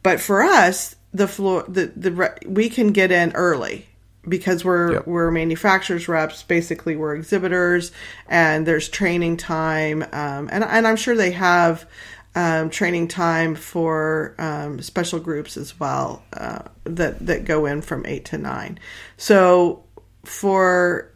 But 0.03 0.21
for 0.21 0.43
us, 0.43 0.97
the 1.13 1.29
floor 1.29 1.65
the 1.69 1.93
the 1.95 2.39
we 2.47 2.69
can 2.69 2.93
get 2.93 3.11
in 3.11 3.33
early 3.33 3.87
because 4.29 4.65
we're 4.65 4.95
yep. 4.95 5.07
we're 5.07 5.31
manufacturers 5.31 6.09
reps 6.09 6.43
basically 6.43 6.97
we're 6.97 7.15
exhibitors 7.15 7.93
and 8.29 8.67
there's 8.67 8.89
training 8.89 9.37
time 9.37 10.03
um, 10.13 10.49
and 10.51 10.65
and 10.65 10.87
I'm 10.87 10.97
sure 10.97 11.17
they 11.17 11.33
have 11.33 11.87
um, 12.35 12.71
training 12.71 13.09
time 13.09 13.55
for 13.55 14.35
um, 14.39 14.81
special 14.81 15.21
groups 15.21 15.57
as 15.57 15.79
well 15.79 16.25
uh, 16.33 16.63
that 16.85 17.25
that 17.27 17.45
go 17.45 17.67
in 17.67 17.83
from 17.83 18.05
eight 18.07 18.25
to 18.27 18.39
nine. 18.39 18.79
So 19.17 19.85
for 20.25 21.13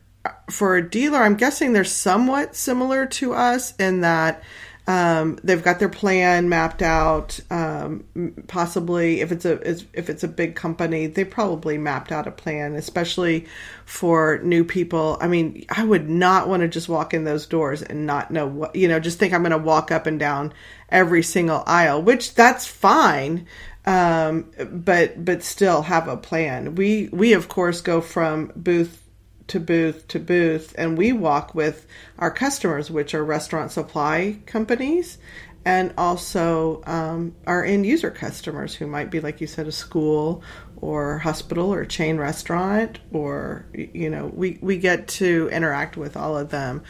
for 0.50 0.76
a 0.76 0.88
dealer, 0.88 1.18
I'm 1.18 1.36
guessing 1.36 1.72
they're 1.72 1.84
somewhat 1.84 2.54
similar 2.54 3.06
to 3.06 3.34
us 3.34 3.74
in 3.76 4.02
that 4.02 4.42
um, 4.88 5.38
they've 5.44 5.62
got 5.62 5.80
their 5.80 5.90
plan 5.90 6.48
mapped 6.48 6.80
out. 6.80 7.38
Um, 7.50 8.04
possibly, 8.46 9.20
if 9.20 9.30
it's 9.30 9.44
a 9.44 9.60
if 9.92 10.08
it's 10.08 10.24
a 10.24 10.28
big 10.28 10.54
company, 10.54 11.06
they 11.06 11.26
probably 11.26 11.76
mapped 11.76 12.10
out 12.10 12.26
a 12.26 12.30
plan, 12.30 12.74
especially 12.74 13.46
for 13.84 14.38
new 14.42 14.64
people. 14.64 15.18
I 15.20 15.28
mean, 15.28 15.66
I 15.68 15.84
would 15.84 16.08
not 16.08 16.48
want 16.48 16.62
to 16.62 16.68
just 16.68 16.88
walk 16.88 17.12
in 17.12 17.24
those 17.24 17.46
doors 17.46 17.82
and 17.82 18.06
not 18.06 18.30
know 18.30 18.46
what 18.46 18.74
you 18.74 18.88
know. 18.88 18.98
Just 18.98 19.18
think 19.18 19.34
I'm 19.34 19.42
going 19.42 19.50
to 19.50 19.58
walk 19.58 19.92
up 19.92 20.06
and 20.06 20.18
down 20.18 20.54
every 20.88 21.22
single 21.22 21.62
aisle, 21.66 22.00
which 22.00 22.34
that's 22.34 22.66
fine. 22.66 23.46
Um, 23.84 24.50
but 24.70 25.22
but 25.22 25.42
still 25.42 25.82
have 25.82 26.08
a 26.08 26.16
plan. 26.16 26.76
We 26.76 27.10
we 27.12 27.34
of 27.34 27.50
course 27.50 27.82
go 27.82 28.00
from 28.00 28.52
booth 28.56 29.06
to 29.48 29.60
booth 29.60 30.06
to 30.08 30.18
booth, 30.18 30.74
and 30.78 30.96
we 30.96 31.12
walk 31.12 31.54
with 31.54 31.86
our 32.18 32.30
customers, 32.30 32.90
which 32.90 33.14
are 33.14 33.24
restaurant 33.24 33.72
supply 33.72 34.38
companies, 34.46 35.18
and 35.64 35.92
also 35.98 36.82
um, 36.86 37.34
our 37.46 37.64
end 37.64 37.84
user 37.84 38.10
customers, 38.10 38.74
who 38.74 38.86
might 38.86 39.10
be, 39.10 39.20
like 39.20 39.40
you 39.40 39.46
said, 39.46 39.66
a 39.66 39.72
school 39.72 40.42
or 40.76 41.18
hospital 41.18 41.72
or 41.72 41.84
chain 41.84 42.16
restaurant, 42.18 43.00
or 43.12 43.66
you 43.74 44.08
know, 44.08 44.26
we 44.26 44.58
we 44.62 44.78
get 44.78 45.08
to 45.08 45.48
interact 45.52 45.96
with 45.96 46.16
all 46.16 46.38
of 46.38 46.50
them, 46.50 46.82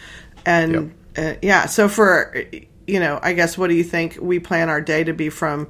and 0.45 0.95
yep. 1.17 1.37
uh, 1.37 1.39
yeah. 1.43 1.67
So 1.67 1.89
for 1.89 2.45
you 2.87 3.01
know, 3.01 3.21
I 3.23 3.35
guess 3.35 3.57
what 3.57 3.69
do 3.69 3.75
you 3.75 3.85
think? 3.85 4.19
We 4.21 4.39
plan 4.39 4.69
our 4.69 4.81
day 4.81 5.05
to 5.05 5.13
be 5.13 5.29
from 5.29 5.69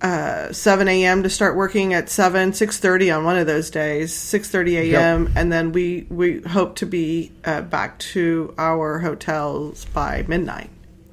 uh, 0.00 0.52
7 0.52 0.88
a.m. 0.88 1.22
to 1.22 1.30
start 1.30 1.56
working 1.56 1.94
at 1.94 2.08
7, 2.08 2.52
6.30 2.52 3.16
on 3.16 3.24
one 3.24 3.36
of 3.36 3.46
those 3.46 3.70
days, 3.70 4.12
6.30 4.12 4.92
a.m. 4.92 5.26
Yep. 5.26 5.32
And 5.36 5.52
then 5.52 5.72
we, 5.72 6.06
we 6.08 6.40
hope 6.42 6.76
to 6.76 6.86
be 6.86 7.32
uh, 7.44 7.62
back 7.62 7.98
to 8.00 8.54
our 8.58 8.98
hotels 9.00 9.84
by 9.86 10.24
midnight. 10.28 10.70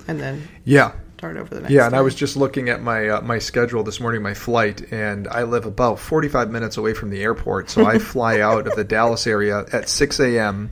And 0.08 0.20
then 0.20 0.48
yeah, 0.66 0.94
start 1.18 1.38
over 1.38 1.54
the 1.54 1.62
next 1.62 1.74
Yeah, 1.74 1.86
and 1.86 1.94
day. 1.94 1.98
I 1.98 2.02
was 2.02 2.14
just 2.14 2.38
looking 2.38 2.70
at 2.70 2.82
my 2.82 3.10
uh, 3.10 3.22
my 3.22 3.40
schedule 3.40 3.84
this 3.84 4.00
morning, 4.00 4.22
my 4.22 4.34
flight, 4.34 4.92
and 4.92 5.28
I 5.28 5.44
live 5.44 5.66
about 5.66 6.00
45 6.00 6.52
minutes 6.52 6.78
away 6.78 6.94
from 6.94 7.10
the 7.10 7.24
airport. 7.24 7.70
So 7.70 7.86
I 7.86 7.98
fly 8.14 8.40
out 8.40 8.68
of 8.68 8.76
the 8.76 8.84
Dallas 8.84 9.26
area 9.26 9.66
at 9.74 9.90
6 9.90 10.20
a.m., 10.20 10.72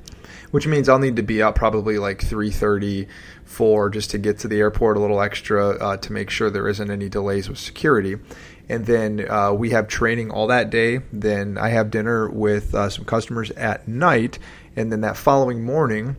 which 0.53 0.67
means 0.67 0.87
I'll 0.87 0.99
need 0.99 1.15
to 1.15 1.23
be 1.23 1.41
up 1.41 1.55
probably 1.55 1.97
like 1.97 2.19
3.30 2.19 3.07
for 3.43 3.89
just 3.89 4.11
to 4.11 4.19
get 4.19 4.37
to 4.39 4.47
the 4.47 4.59
airport 4.59 4.97
a 4.97 4.99
little 4.99 5.19
extra 5.19 5.69
uh, 5.69 5.97
to 5.97 6.13
make 6.13 6.29
sure 6.29 6.51
there 6.51 6.67
isn't 6.67 6.91
any 6.91 7.09
delays 7.09 7.49
with 7.49 7.57
security. 7.57 8.17
And 8.69 8.85
then 8.85 9.27
uh, 9.27 9.53
we 9.53 9.71
have 9.71 9.87
training 9.87 10.29
all 10.29 10.45
that 10.47 10.69
day. 10.69 11.01
Then 11.11 11.57
I 11.57 11.69
have 11.69 11.89
dinner 11.89 12.29
with 12.29 12.75
uh, 12.75 12.91
some 12.91 13.03
customers 13.03 13.49
at 13.49 13.87
night, 13.87 14.37
and 14.75 14.91
then 14.91 15.01
that 15.01 15.17
following 15.17 15.65
morning 15.65 16.17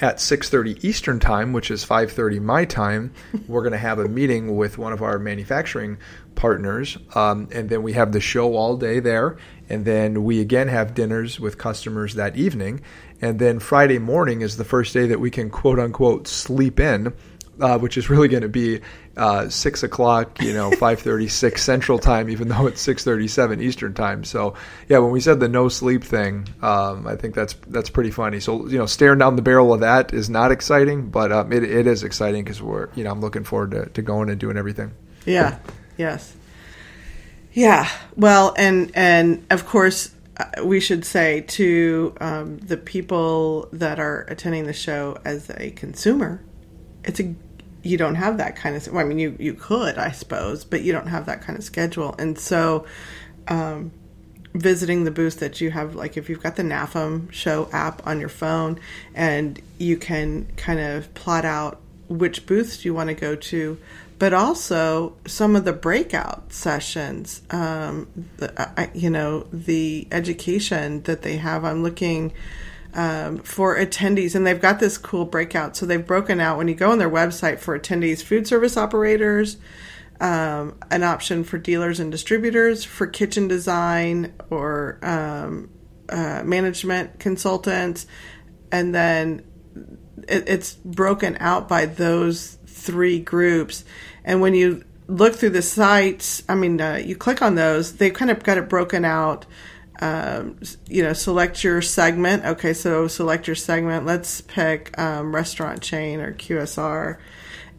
at 0.00 0.16
6:30 0.16 0.82
Eastern 0.84 1.20
time, 1.20 1.52
which 1.52 1.70
is 1.70 1.84
5:30 1.84 2.40
my 2.40 2.64
time, 2.64 3.12
we're 3.48 3.62
going 3.62 3.72
to 3.72 3.78
have 3.78 3.98
a 3.98 4.08
meeting 4.08 4.56
with 4.56 4.78
one 4.78 4.92
of 4.92 5.02
our 5.02 5.18
manufacturing 5.18 5.98
partners, 6.34 6.96
um, 7.14 7.48
and 7.52 7.68
then 7.68 7.82
we 7.82 7.92
have 7.94 8.12
the 8.12 8.20
show 8.20 8.54
all 8.54 8.76
day 8.76 9.00
there, 9.00 9.36
and 9.68 9.84
then 9.84 10.24
we 10.24 10.40
again 10.40 10.68
have 10.68 10.94
dinners 10.94 11.40
with 11.40 11.58
customers 11.58 12.14
that 12.14 12.36
evening, 12.36 12.80
and 13.20 13.38
then 13.38 13.58
Friday 13.58 13.98
morning 13.98 14.42
is 14.42 14.56
the 14.56 14.64
first 14.64 14.94
day 14.94 15.06
that 15.08 15.20
we 15.20 15.30
can 15.30 15.50
quote 15.50 15.78
unquote 15.78 16.28
sleep 16.28 16.78
in, 16.80 17.12
uh, 17.60 17.78
which 17.78 17.96
is 17.96 18.08
really 18.08 18.28
going 18.28 18.42
to 18.42 18.48
be 18.48 18.80
uh, 19.16 19.48
six 19.48 19.82
o'clock, 19.82 20.40
you 20.40 20.52
know, 20.52 20.70
five 20.78 21.00
thirty 21.00 21.28
six 21.28 21.62
Central 21.62 21.98
Time, 21.98 22.30
even 22.30 22.48
though 22.48 22.66
it's 22.66 22.80
six 22.80 23.04
thirty 23.04 23.28
seven 23.28 23.60
Eastern 23.60 23.94
Time. 23.94 24.24
So 24.24 24.54
yeah, 24.88 24.98
when 24.98 25.10
we 25.10 25.20
said 25.20 25.40
the 25.40 25.48
no 25.48 25.68
sleep 25.68 26.04
thing, 26.04 26.48
um, 26.62 27.06
I 27.06 27.16
think 27.16 27.34
that's 27.34 27.54
that's 27.66 27.90
pretty 27.90 28.10
funny. 28.10 28.40
So 28.40 28.66
you 28.68 28.78
know, 28.78 28.86
staring 28.86 29.18
down 29.18 29.36
the 29.36 29.42
barrel 29.42 29.74
of 29.74 29.80
that 29.80 30.14
is 30.14 30.30
not 30.30 30.52
exciting, 30.52 31.10
but 31.10 31.32
um, 31.32 31.52
it, 31.52 31.64
it 31.64 31.86
is 31.86 32.04
exciting 32.04 32.44
because 32.44 32.62
we're 32.62 32.88
you 32.94 33.04
know 33.04 33.10
I'm 33.10 33.20
looking 33.20 33.44
forward 33.44 33.72
to, 33.72 33.86
to 33.86 34.02
going 34.02 34.30
and 34.30 34.38
doing 34.38 34.56
everything. 34.56 34.92
Yeah. 35.26 35.58
Yes. 35.96 36.34
Yeah. 37.52 37.88
Well, 38.16 38.54
and 38.56 38.92
and 38.94 39.44
of 39.50 39.66
course 39.66 40.14
we 40.62 40.80
should 40.80 41.04
say 41.04 41.42
to 41.42 42.14
um, 42.20 42.58
the 42.58 42.76
people 42.76 43.68
that 43.72 43.98
are 43.98 44.22
attending 44.28 44.66
the 44.66 44.72
show 44.72 45.18
as 45.24 45.50
a 45.50 45.70
consumer, 45.72 46.42
it's 47.04 47.20
a 47.20 47.34
you 47.82 47.96
don't 47.96 48.16
have 48.16 48.38
that 48.38 48.56
kind 48.56 48.76
of. 48.76 48.86
Well, 48.88 49.04
I 49.04 49.08
mean, 49.08 49.18
you 49.18 49.36
you 49.38 49.54
could, 49.54 49.98
I 49.98 50.10
suppose, 50.10 50.64
but 50.64 50.82
you 50.82 50.92
don't 50.92 51.06
have 51.08 51.26
that 51.26 51.42
kind 51.42 51.58
of 51.58 51.64
schedule, 51.64 52.14
and 52.18 52.38
so. 52.38 52.86
Um, 53.46 53.92
visiting 54.54 55.04
the 55.04 55.10
booth 55.10 55.40
that 55.40 55.60
you 55.60 55.70
have 55.70 55.94
like 55.94 56.16
if 56.16 56.28
you've 56.28 56.42
got 56.42 56.56
the 56.56 56.62
NAFEM 56.62 57.30
show 57.30 57.68
app 57.70 58.04
on 58.06 58.18
your 58.18 58.30
phone 58.30 58.80
and 59.14 59.60
you 59.76 59.96
can 59.96 60.46
kind 60.56 60.80
of 60.80 61.12
plot 61.14 61.44
out 61.44 61.80
which 62.08 62.46
booths 62.46 62.84
you 62.84 62.94
want 62.94 63.08
to 63.08 63.14
go 63.14 63.36
to 63.36 63.78
but 64.18 64.32
also 64.32 65.16
some 65.26 65.54
of 65.54 65.64
the 65.64 65.72
breakout 65.72 66.52
sessions, 66.52 67.42
um, 67.50 68.08
the, 68.38 68.80
I, 68.80 68.90
you 68.92 69.10
know, 69.10 69.46
the 69.52 70.08
education 70.10 71.02
that 71.02 71.22
they 71.22 71.36
have. 71.36 71.64
I'm 71.64 71.82
looking 71.82 72.32
um, 72.94 73.38
for 73.38 73.76
attendees, 73.76 74.34
and 74.34 74.46
they've 74.46 74.60
got 74.60 74.80
this 74.80 74.98
cool 74.98 75.24
breakout. 75.24 75.76
So 75.76 75.86
they've 75.86 76.04
broken 76.04 76.40
out 76.40 76.58
when 76.58 76.68
you 76.68 76.74
go 76.74 76.90
on 76.90 76.98
their 76.98 77.10
website 77.10 77.60
for 77.60 77.78
attendees, 77.78 78.22
food 78.22 78.46
service 78.46 78.76
operators, 78.76 79.56
um, 80.20 80.78
an 80.90 81.04
option 81.04 81.44
for 81.44 81.58
dealers 81.58 82.00
and 82.00 82.10
distributors, 82.10 82.82
for 82.82 83.06
kitchen 83.06 83.46
design 83.46 84.32
or 84.50 84.98
um, 85.02 85.70
uh, 86.08 86.42
management 86.44 87.20
consultants, 87.20 88.06
and 88.72 88.92
then 88.92 89.44
it, 90.26 90.48
it's 90.48 90.74
broken 90.74 91.36
out 91.38 91.68
by 91.68 91.86
those 91.86 92.57
three 92.78 93.20
groups. 93.20 93.84
And 94.24 94.40
when 94.40 94.54
you 94.54 94.84
look 95.06 95.36
through 95.36 95.50
the 95.50 95.62
sites, 95.62 96.42
I 96.48 96.54
mean, 96.54 96.80
uh, 96.80 97.00
you 97.04 97.16
click 97.16 97.42
on 97.42 97.54
those, 97.54 97.96
they've 97.96 98.12
kind 98.12 98.30
of 98.30 98.42
got 98.42 98.58
it 98.58 98.68
broken 98.68 99.04
out 99.04 99.46
um, 100.00 100.58
you 100.86 101.02
know, 101.02 101.12
select 101.12 101.64
your 101.64 101.82
segment. 101.82 102.44
Okay, 102.44 102.72
so 102.72 103.08
select 103.08 103.46
your 103.46 103.56
segment. 103.56 104.06
Let's 104.06 104.40
pick 104.40 104.96
um, 104.98 105.34
restaurant 105.34 105.82
chain 105.82 106.20
or 106.20 106.34
QSR, 106.34 107.18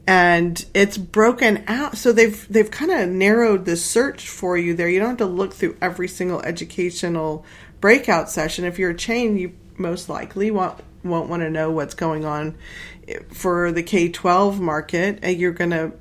and 0.06 0.66
it's 0.74 0.98
broken 0.98 1.64
out. 1.68 1.98
So 1.98 2.12
they've 2.12 2.46
they've 2.50 2.70
kind 2.70 2.92
of 2.92 3.08
narrowed 3.10 3.66
the 3.66 3.78
search 3.78 4.28
for 4.28 4.58
you 4.58 4.74
there. 4.74 4.90
You 4.90 5.00
don't 5.00 5.10
have 5.10 5.18
to 5.20 5.26
look 5.26 5.54
through 5.54 5.78
every 5.82 6.10
single 6.10 6.42
educational 6.42 7.46
breakout 7.80 8.30
session. 8.30 8.66
If 8.66 8.78
you're 8.78 8.92
a 8.92 8.98
chain, 8.98 9.38
you 9.38 9.54
most 9.78 10.10
likely 10.10 10.52
won't 10.52 10.84
won't 11.04 11.30
want 11.30 11.42
to 11.44 11.50
know 11.50 11.72
what's 11.72 11.94
going 11.94 12.26
on 12.26 12.58
for 13.34 13.72
the 13.72 13.84
K 13.84 14.10
twelve 14.10 14.60
market. 14.60 15.20
And 15.22 15.38
you're 15.38 15.52
going 15.54 15.72
to 15.72 15.92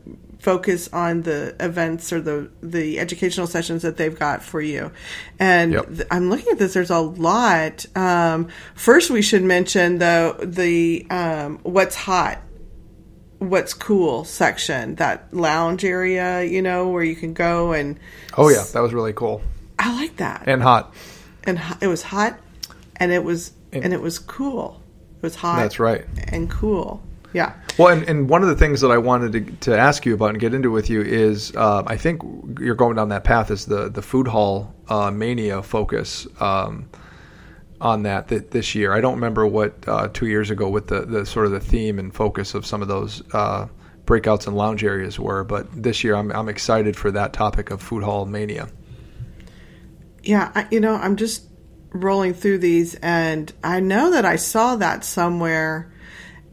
focus 0.40 0.88
on 0.93 1.23
the 1.23 1.57
events 1.59 2.12
or 2.12 2.21
the 2.21 2.49
the 2.62 2.99
educational 3.00 3.47
sessions 3.49 3.83
that 3.83 3.97
they've 3.97 4.17
got 4.19 4.43
for 4.43 4.61
you. 4.61 4.93
And 5.38 5.73
Yep. 5.73 5.87
th- 5.88 6.09
I'm 6.11 6.31
looking 6.31 6.52
at 6.52 6.59
this. 6.59 6.75
There's 6.75 6.90
a 6.90 6.99
lot. 7.00 7.85
Um, 7.97 8.49
first, 8.75 9.11
we 9.11 9.21
should 9.23 9.43
mention 9.43 9.99
though 9.99 10.35
the 10.43 11.07
um, 11.11 11.59
what's 11.64 11.97
hot, 11.97 12.38
what's 13.38 13.75
cool 13.75 14.25
section, 14.25 14.95
that 14.97 15.33
lounge 15.35 15.85
area. 15.85 16.43
You 16.45 16.62
know 16.62 16.88
where 16.88 17.02
you 17.05 17.17
can 17.17 17.33
go 17.35 17.73
and 17.73 17.99
Oh 18.37 18.49
yeah, 18.49 18.64
that 18.73 18.81
was 18.81 18.93
really 18.95 19.12
cool 19.12 19.43
I 19.78 19.93
like 20.00 20.17
that. 20.17 20.45
and 20.47 20.62
hot. 20.62 20.95
and 21.45 21.59
ho- 21.59 21.76
it 21.81 21.87
was 21.88 22.02
hot, 22.02 22.38
and 22.97 23.11
it 23.12 23.25
was 23.25 23.52
and 23.73 23.93
it 23.93 24.00
was 24.00 24.19
cool. 24.19 24.81
It 25.19 25.23
was 25.23 25.35
hot. 25.35 25.57
That's 25.57 25.79
right. 25.81 26.07
And 26.29 26.49
cool. 26.49 27.03
Yeah. 27.33 27.55
Well, 27.77 27.89
and, 27.89 28.09
and 28.09 28.29
one 28.29 28.43
of 28.43 28.49
the 28.49 28.57
things 28.57 28.81
that 28.81 28.91
I 28.91 28.99
wanted 28.99 29.33
to, 29.33 29.71
to 29.71 29.79
ask 29.79 30.07
you 30.07 30.15
about 30.15 30.31
and 30.31 30.41
get 30.41 30.55
into 30.55 30.71
with 30.71 30.89
you 30.89 31.03
is 31.03 31.55
uh, 31.57 31.83
I 31.87 31.97
think 31.97 32.23
you're 32.59 32.75
going 32.75 32.97
down 32.97 33.11
that 33.11 33.25
path 33.25 33.51
is 33.51 33.67
the 33.67 33.89
the 33.89 34.03
food 34.03 34.27
hall 34.27 34.75
uh, 34.89 35.11
mania 35.11 35.63
focus 35.63 36.27
um, 36.41 36.89
on 37.81 38.03
that 38.05 38.29
th- 38.29 38.51
this 38.51 38.75
year. 38.75 38.93
I 38.93 39.01
don't 39.01 39.15
remember 39.15 39.47
what 39.47 39.75
uh, 39.87 40.09
two 40.09 40.27
years 40.27 40.51
ago 40.51 40.69
what 40.69 40.87
the, 40.87 41.03
the 41.03 41.27
sort 41.27 41.47
of 41.47 41.53
the 41.53 41.61
theme 41.61 41.99
and 41.99 42.15
focus 42.15 42.55
of 42.55 42.65
some 42.65 42.81
of 42.83 42.89
those 42.89 43.23
uh, 43.35 43.67
breakouts 44.07 44.47
and 44.47 44.57
lounge 44.57 44.83
areas 44.83 45.21
were, 45.21 45.45
but 45.45 45.67
this 45.71 46.03
year 46.03 46.15
I'm 46.15 46.33
I'm 46.33 46.49
excited 46.49 46.97
for 46.97 47.11
that 47.11 47.33
topic 47.33 47.71
of 47.71 47.83
food 47.83 48.03
hall 48.03 48.25
mania. 48.25 48.69
Yeah, 50.23 50.51
I, 50.55 50.67
you 50.71 50.81
know, 50.81 50.95
I'm 50.95 51.17
just 51.17 51.45
rolling 51.92 52.35
through 52.35 52.59
these, 52.59 52.95
and 52.97 53.52
I 53.62 53.80
know 53.80 54.11
that 54.12 54.25
I 54.25 54.37
saw 54.37 54.76
that 54.76 55.04
somewhere. 55.04 55.92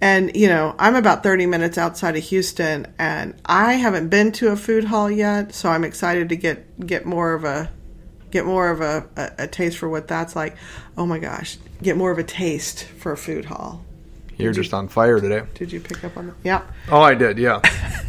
And 0.01 0.35
you 0.35 0.47
know, 0.47 0.75
I'm 0.77 0.95
about 0.95 1.23
30 1.23 1.45
minutes 1.45 1.77
outside 1.77 2.15
of 2.15 2.23
Houston, 2.23 2.93
and 2.99 3.33
I 3.45 3.73
haven't 3.73 4.09
been 4.09 4.31
to 4.33 4.49
a 4.49 4.55
food 4.55 4.83
hall 4.83 5.09
yet, 5.09 5.53
so 5.53 5.69
I'm 5.69 5.83
excited 5.83 6.29
to 6.29 6.35
get 6.35 6.85
get 6.85 7.05
more 7.05 7.33
of 7.33 7.43
a 7.43 7.71
get 8.31 8.45
more 8.45 8.69
of 8.69 8.81
a, 8.81 9.07
a, 9.15 9.43
a 9.43 9.47
taste 9.47 9.77
for 9.77 9.87
what 9.89 10.07
that's 10.07 10.35
like. 10.35 10.57
Oh 10.97 11.05
my 11.05 11.19
gosh, 11.19 11.57
get 11.81 11.97
more 11.97 12.11
of 12.11 12.17
a 12.17 12.23
taste 12.23 12.83
for 12.83 13.11
a 13.13 13.17
food 13.17 13.45
hall. 13.45 13.83
You're 14.37 14.51
just 14.51 14.73
on 14.73 14.89
fire 14.89 15.21
today. 15.21 15.43
Did 15.53 15.71
you 15.71 15.79
pick 15.79 16.03
up 16.03 16.17
on 16.17 16.27
that? 16.27 16.35
Yeah. 16.43 16.63
Oh, 16.91 17.01
I 17.01 17.15
did. 17.15 17.37
Yeah. 17.37 17.61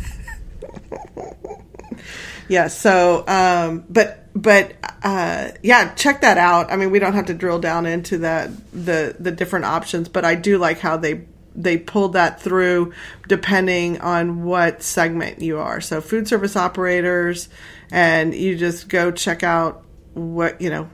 Yeah. 2.49 2.68
So, 2.68 3.25
um, 3.26 3.85
but 3.88 4.25
but 4.37 4.75
uh, 5.02 5.52
yeah, 5.62 5.95
check 5.95 6.21
that 6.21 6.37
out. 6.37 6.71
I 6.71 6.76
mean, 6.76 6.90
we 6.90 6.99
don't 6.99 7.14
have 7.14 7.26
to 7.26 7.35
drill 7.35 7.59
down 7.59 7.87
into 7.87 8.19
that 8.19 8.50
the 8.71 9.16
the 9.19 9.31
different 9.33 9.64
options, 9.64 10.11
but 10.11 10.26
I 10.26 10.35
do 10.35 10.59
like 10.59 10.78
how 10.78 10.99
they 10.99 11.25
they 11.55 11.78
pulled 11.78 12.12
that 12.12 12.43
through 12.43 12.93
depending 13.28 13.99
on 14.02 14.45
what 14.45 14.83
segment 14.83 15.40
you 15.40 15.59
are. 15.59 15.81
So, 15.81 16.02
food 16.02 16.28
service 16.28 16.55
operators, 16.55 17.49
and 17.90 18.35
you 18.35 18.59
just 18.59 18.90
go 18.90 19.11
check 19.11 19.43
out 19.43 19.85
what 20.12 20.61
you 20.61 20.69
know 20.69 20.90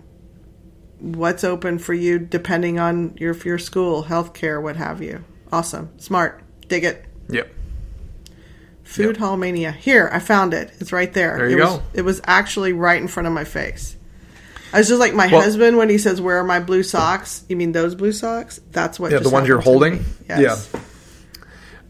what's 1.01 1.43
open 1.43 1.81
for 1.81 1.95
you 1.95 2.21
depending 2.21 2.79
on 2.79 3.17
your 3.19 3.37
your 3.39 3.59
school, 3.59 4.05
healthcare, 4.05 4.63
what 4.63 4.77
have 4.77 5.03
you. 5.03 5.25
Awesome, 5.51 5.91
smart, 5.99 6.45
dig 6.69 6.85
it. 6.85 7.05
Yep. 7.29 7.53
Food 8.93 9.17
Hall 9.17 9.37
Mania. 9.37 9.73
Here, 9.73 10.09
I 10.13 10.19
found 10.19 10.55
it. 10.55 10.73
It's 10.79 10.93
right 10.93 11.13
there. 11.13 11.37
There 11.37 11.49
you 11.49 11.59
it 11.59 11.61
was, 11.61 11.77
go. 11.77 11.83
It 11.95 12.03
was 12.03 12.21
actually 12.25 12.73
right 12.73 13.01
in 13.01 13.09
front 13.09 13.27
of 13.27 13.33
my 13.33 13.45
face. 13.45 13.97
I 14.73 14.79
was 14.79 14.89
just 14.89 15.01
like 15.01 15.15
my 15.15 15.27
Well- 15.29 15.43
husband 15.43 15.77
when 15.77 15.89
he 15.89 15.99
says, 15.99 16.21
"Where 16.21 16.39
are 16.39 16.45
my 16.45 16.61
blue 16.61 16.83
socks?" 16.83 17.45
You 17.49 17.57
mean 17.57 17.73
those 17.73 17.95
blue 17.95 18.13
socks? 18.13 18.61
That's 18.71 18.99
what. 18.99 19.13
Yeah, 19.13 19.19
the 19.19 19.31
ones 19.31 19.49
you're 19.49 19.61
holding? 19.61 20.05
Yes. 20.29 20.71
Yeah. 20.73 20.81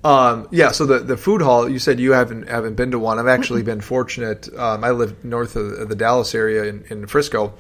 Um, 0.04 0.48
yeah, 0.50 0.72
so 0.72 0.84
the, 0.84 0.98
the 0.98 1.16
food 1.16 1.42
hall, 1.42 1.68
you 1.68 1.78
said 1.78 2.00
you 2.00 2.12
haven't 2.12 2.48
haven't 2.48 2.74
been 2.74 2.90
to 2.90 2.98
one. 2.98 3.20
I've 3.20 3.28
actually 3.28 3.62
been 3.62 3.80
fortunate. 3.80 4.48
Um, 4.56 4.82
I 4.82 4.90
live 4.90 5.24
north 5.24 5.54
of 5.54 5.88
the 5.88 5.94
Dallas 5.94 6.34
area 6.34 6.64
in, 6.64 6.84
in 6.90 7.06
Frisco, 7.06 7.54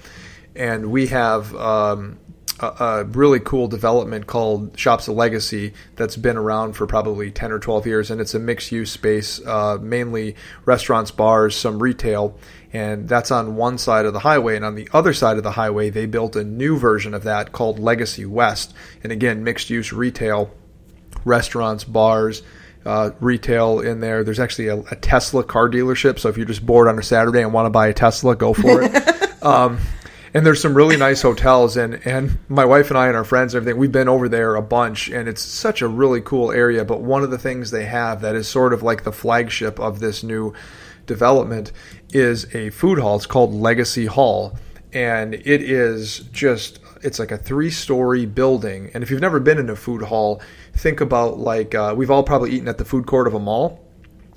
and 0.56 0.90
we 0.90 1.06
have 1.08 1.54
um, 1.54 2.18
a, 2.60 2.66
a 2.66 3.04
really 3.04 3.40
cool 3.40 3.68
development 3.68 4.26
called 4.26 4.78
Shops 4.78 5.08
of 5.08 5.16
Legacy 5.16 5.72
that's 5.96 6.16
been 6.16 6.36
around 6.36 6.74
for 6.74 6.86
probably 6.86 7.30
10 7.30 7.52
or 7.52 7.58
12 7.58 7.86
years, 7.86 8.10
and 8.10 8.20
it's 8.20 8.34
a 8.34 8.38
mixed 8.38 8.72
use 8.72 8.90
space, 8.90 9.44
uh, 9.46 9.78
mainly 9.80 10.36
restaurants, 10.64 11.10
bars, 11.10 11.56
some 11.56 11.82
retail. 11.82 12.38
And 12.72 13.08
that's 13.08 13.30
on 13.30 13.56
one 13.56 13.76
side 13.76 14.06
of 14.06 14.14
the 14.14 14.20
highway. 14.20 14.56
And 14.56 14.64
on 14.64 14.74
the 14.74 14.88
other 14.92 15.12
side 15.12 15.36
of 15.36 15.42
the 15.42 15.52
highway, 15.52 15.90
they 15.90 16.06
built 16.06 16.36
a 16.36 16.44
new 16.44 16.78
version 16.78 17.12
of 17.12 17.22
that 17.24 17.52
called 17.52 17.78
Legacy 17.78 18.24
West. 18.24 18.72
And 19.02 19.12
again, 19.12 19.44
mixed 19.44 19.68
use 19.68 19.92
retail 19.92 20.50
restaurants, 21.24 21.84
bars, 21.84 22.42
uh, 22.84 23.10
retail 23.20 23.80
in 23.80 24.00
there. 24.00 24.24
There's 24.24 24.40
actually 24.40 24.68
a, 24.68 24.78
a 24.78 24.96
Tesla 24.96 25.44
car 25.44 25.68
dealership. 25.68 26.18
So 26.18 26.28
if 26.28 26.36
you're 26.36 26.46
just 26.46 26.64
bored 26.64 26.88
on 26.88 26.98
a 26.98 27.02
Saturday 27.02 27.42
and 27.42 27.52
want 27.52 27.66
to 27.66 27.70
buy 27.70 27.88
a 27.88 27.94
Tesla, 27.94 28.34
go 28.34 28.54
for 28.54 28.82
it. 28.82 29.42
um, 29.42 29.78
and 30.34 30.46
there's 30.46 30.60
some 30.62 30.74
really 30.74 30.96
nice 30.96 31.22
hotels. 31.22 31.76
And, 31.76 32.00
and 32.06 32.38
my 32.48 32.64
wife 32.64 32.90
and 32.90 32.98
I 32.98 33.08
and 33.08 33.16
our 33.16 33.24
friends 33.24 33.54
and 33.54 33.62
everything, 33.62 33.78
we've 33.78 33.92
been 33.92 34.08
over 34.08 34.28
there 34.28 34.54
a 34.54 34.62
bunch. 34.62 35.08
And 35.08 35.28
it's 35.28 35.42
such 35.42 35.82
a 35.82 35.88
really 35.88 36.20
cool 36.20 36.50
area. 36.52 36.84
But 36.84 37.02
one 37.02 37.22
of 37.22 37.30
the 37.30 37.38
things 37.38 37.70
they 37.70 37.84
have 37.84 38.22
that 38.22 38.34
is 38.34 38.48
sort 38.48 38.72
of 38.72 38.82
like 38.82 39.04
the 39.04 39.12
flagship 39.12 39.78
of 39.78 40.00
this 40.00 40.22
new 40.22 40.54
development 41.06 41.72
is 42.10 42.54
a 42.54 42.70
food 42.70 42.98
hall. 42.98 43.16
It's 43.16 43.26
called 43.26 43.52
Legacy 43.52 44.06
Hall. 44.06 44.56
And 44.92 45.34
it 45.34 45.62
is 45.62 46.20
just 46.32 46.80
it's 47.02 47.18
like 47.18 47.32
a 47.32 47.38
three 47.38 47.70
story 47.70 48.26
building. 48.26 48.90
And 48.94 49.02
if 49.02 49.10
you've 49.10 49.20
never 49.20 49.40
been 49.40 49.58
in 49.58 49.68
a 49.68 49.76
food 49.76 50.02
hall, 50.02 50.40
think 50.74 51.00
about 51.00 51.38
like 51.38 51.74
uh, 51.74 51.94
we've 51.96 52.10
all 52.10 52.22
probably 52.22 52.52
eaten 52.52 52.68
at 52.68 52.78
the 52.78 52.84
food 52.84 53.06
court 53.06 53.26
of 53.26 53.34
a 53.34 53.40
mall 53.40 53.84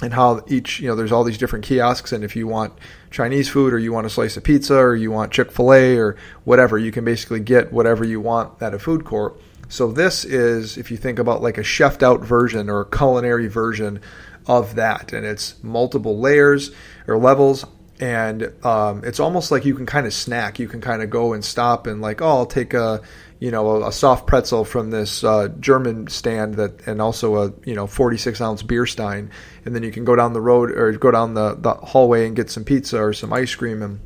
and 0.01 0.13
how 0.13 0.43
each, 0.47 0.79
you 0.79 0.87
know, 0.87 0.95
there's 0.95 1.11
all 1.11 1.23
these 1.23 1.37
different 1.37 1.63
kiosks. 1.63 2.11
And 2.11 2.23
if 2.23 2.35
you 2.35 2.47
want 2.47 2.73
Chinese 3.15 3.47
food 3.47 3.73
or 3.73 3.79
you 3.79 3.93
want 3.93 4.05
a 4.05 4.09
slice 4.09 4.35
of 4.35 4.43
pizza 4.43 4.75
or 4.75 4.93
you 4.93 5.09
want 5.09 5.31
Chick 5.31 5.49
fil 5.49 5.73
A 5.73 5.97
or 5.97 6.17
whatever, 6.43 6.77
you 6.77 6.91
can 6.91 7.05
basically 7.05 7.39
get 7.39 7.71
whatever 7.71 8.03
you 8.03 8.19
want 8.19 8.61
at 8.61 8.73
a 8.73 8.79
food 8.79 9.05
court. 9.05 9.39
So 9.69 9.89
this 9.91 10.25
is, 10.25 10.77
if 10.77 10.91
you 10.91 10.97
think 10.97 11.17
about 11.17 11.41
like 11.41 11.57
a 11.57 11.61
chefed 11.61 12.03
out 12.03 12.21
version 12.21 12.69
or 12.69 12.81
a 12.81 12.85
culinary 12.85 13.47
version 13.47 14.01
of 14.47 14.75
that, 14.75 15.13
and 15.13 15.25
it's 15.25 15.55
multiple 15.63 16.19
layers 16.19 16.71
or 17.07 17.17
levels 17.17 17.65
and 18.01 18.51
um, 18.65 19.05
it's 19.05 19.21
almost 19.21 19.51
like 19.51 19.63
you 19.63 19.75
can 19.75 19.85
kind 19.85 20.05
of 20.05 20.13
snack. 20.13 20.59
You 20.59 20.67
can 20.67 20.81
kind 20.81 21.01
of 21.01 21.09
go 21.09 21.31
and 21.31 21.43
stop 21.43 21.87
and 21.87 22.01
like, 22.01 22.21
oh, 22.21 22.27
I'll 22.27 22.45
take 22.45 22.73
a 22.73 23.01
you 23.39 23.51
know 23.51 23.83
a, 23.83 23.89
a 23.89 23.91
soft 23.91 24.27
pretzel 24.27 24.65
from 24.65 24.91
this 24.91 25.23
uh, 25.23 25.49
German 25.59 26.07
stand 26.07 26.55
that, 26.55 26.87
and 26.87 27.01
also 27.01 27.35
a 27.35 27.53
you 27.65 27.75
know 27.75 27.87
46 27.87 28.39
ounce 28.41 28.63
beer 28.63 28.85
stein, 28.85 29.31
and 29.65 29.75
then 29.75 29.83
you 29.83 29.91
can 29.91 30.05
go 30.05 30.15
down 30.15 30.33
the 30.33 30.41
road 30.41 30.71
or 30.71 30.91
go 30.93 31.11
down 31.11 31.33
the, 31.33 31.55
the 31.55 31.73
hallway 31.73 32.27
and 32.27 32.35
get 32.35 32.49
some 32.49 32.63
pizza 32.63 32.99
or 33.01 33.13
some 33.13 33.33
ice 33.33 33.53
cream 33.55 33.81
and. 33.81 33.99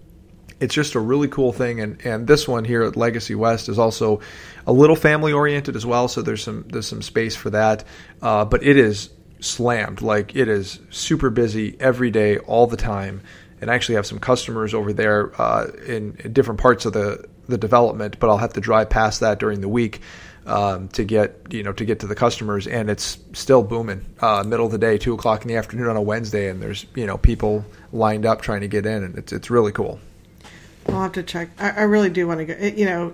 It's 0.61 0.75
just 0.75 0.95
a 0.95 0.99
really 0.99 1.29
cool 1.29 1.53
thing, 1.53 1.79
and, 1.79 2.05
and 2.05 2.27
this 2.27 2.45
one 2.45 2.65
here 2.65 2.83
at 2.83 2.97
Legacy 2.97 3.33
West 3.33 3.69
is 3.69 3.79
also 3.79 4.19
a 4.67 4.73
little 4.73 4.97
family 4.97 5.31
oriented 5.31 5.77
as 5.77 5.85
well. 5.85 6.09
So 6.09 6.21
there's 6.21 6.43
some 6.43 6.65
there's 6.67 6.85
some 6.85 7.01
space 7.01 7.33
for 7.33 7.49
that, 7.51 7.85
uh, 8.21 8.43
but 8.43 8.61
it 8.61 8.75
is 8.75 9.09
slammed. 9.39 10.01
Like 10.01 10.35
it 10.35 10.49
is 10.49 10.81
super 10.89 11.29
busy 11.29 11.77
every 11.79 12.11
day, 12.11 12.39
all 12.39 12.67
the 12.67 12.75
time 12.75 13.21
and 13.61 13.69
I 13.69 13.75
actually 13.75 13.95
have 13.95 14.05
some 14.05 14.19
customers 14.19 14.73
over 14.73 14.93
there 14.93 15.39
uh, 15.39 15.67
in, 15.85 16.15
in, 16.23 16.33
different 16.33 16.59
parts 16.59 16.85
of 16.85 16.93
the, 16.93 17.25
the 17.49 17.57
development, 17.57 18.19
but 18.19 18.29
I'll 18.29 18.37
have 18.37 18.53
to 18.53 18.61
drive 18.61 18.89
past 18.89 19.19
that 19.19 19.39
during 19.39 19.61
the 19.61 19.67
week 19.69 20.01
um, 20.45 20.87
to 20.89 21.03
get 21.03 21.35
you 21.51 21.63
know 21.63 21.73
to 21.73 21.85
get 21.85 21.99
to 21.99 22.07
the 22.07 22.15
customers, 22.15 22.65
and 22.67 22.89
it's 22.89 23.17
still 23.33 23.63
booming. 23.63 24.05
Uh, 24.19 24.43
middle 24.45 24.65
of 24.65 24.71
the 24.71 24.77
day, 24.77 24.97
two 24.97 25.13
o'clock 25.13 25.41
in 25.41 25.47
the 25.47 25.55
afternoon 25.55 25.87
on 25.87 25.95
a 25.97 26.01
Wednesday, 26.01 26.49
and 26.49 26.61
there's 26.61 26.85
you 26.95 27.05
know 27.05 27.17
people 27.17 27.65
lined 27.91 28.25
up 28.25 28.41
trying 28.41 28.61
to 28.61 28.67
get 28.67 28.85
in, 28.85 29.03
and 29.03 29.17
it's 29.17 29.31
it's 29.33 29.49
really 29.49 29.71
cool. 29.71 29.99
I'll 30.87 31.03
have 31.03 31.11
to 31.13 31.23
check. 31.23 31.49
I, 31.59 31.69
I 31.71 31.81
really 31.83 32.09
do 32.09 32.27
want 32.27 32.39
to 32.39 32.45
go. 32.45 32.53
It, 32.53 32.75
you 32.75 32.85
know, 32.85 33.13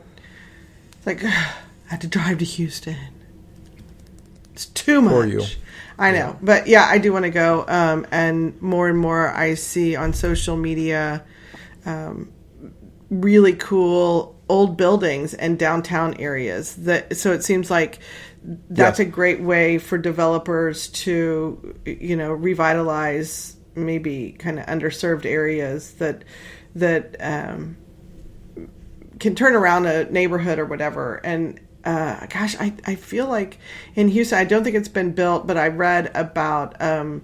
it's 0.98 1.06
like 1.08 1.24
I 1.26 1.30
have 1.88 2.00
to 2.02 2.08
drive 2.08 2.38
to 2.40 2.46
Houston. 2.46 2.96
It's 4.54 4.68
too 4.68 5.02
much. 5.02 5.12
For 5.14 5.26
you. 5.26 5.42
I 5.98 6.12
know, 6.12 6.18
Yeah. 6.18 6.36
but 6.42 6.68
yeah, 6.68 6.86
I 6.90 6.98
do 6.98 7.14
want 7.14 7.24
to 7.24 7.32
go. 7.32 7.66
Um, 7.68 8.06
and 8.12 8.62
more 8.62 8.88
and 8.90 8.98
more, 8.98 9.30
I 9.30 9.54
see 9.56 9.96
on 9.96 10.14
social 10.14 10.58
media 10.58 11.24
um, 11.86 12.30
really 13.10 13.54
cool 13.54 14.36
old 14.50 14.78
buildings 14.78 15.34
and 15.34 15.58
downtown 15.58 16.16
areas. 16.18 16.76
That 16.76 17.18
so 17.18 17.32
it 17.34 17.44
seems 17.44 17.70
like 17.72 18.00
that's 18.70 19.00
Yeah. 19.00 19.06
a 19.06 19.10
great 19.10 19.42
way 19.42 19.78
for 19.80 19.98
developers 19.98 20.88
to 20.90 21.76
you 21.86 22.16
know 22.16 22.32
revitalize 22.32 23.56
maybe 23.76 24.36
kind 24.40 24.60
of 24.60 24.66
underserved 24.68 25.26
areas 25.26 25.94
that 25.94 26.24
that 26.76 27.16
um, 27.20 27.78
can 29.20 29.36
turn 29.36 29.56
around 29.56 29.86
a 29.86 30.10
neighborhood 30.12 30.60
or 30.60 30.66
whatever. 30.66 31.22
And 31.24 31.60
uh, 31.84 32.26
gosh, 32.28 32.56
I, 32.60 32.74
I 32.86 32.96
feel 32.96 33.28
like 33.28 33.60
in 33.96 34.08
Houston, 34.10 34.38
I 34.40 34.44
don't 34.44 34.64
think 34.64 34.76
it's 34.76 34.88
been 34.90 35.12
built, 35.12 35.46
but 35.48 35.56
I 35.58 35.68
read 35.68 36.12
about 36.16 36.82
um, 36.82 37.22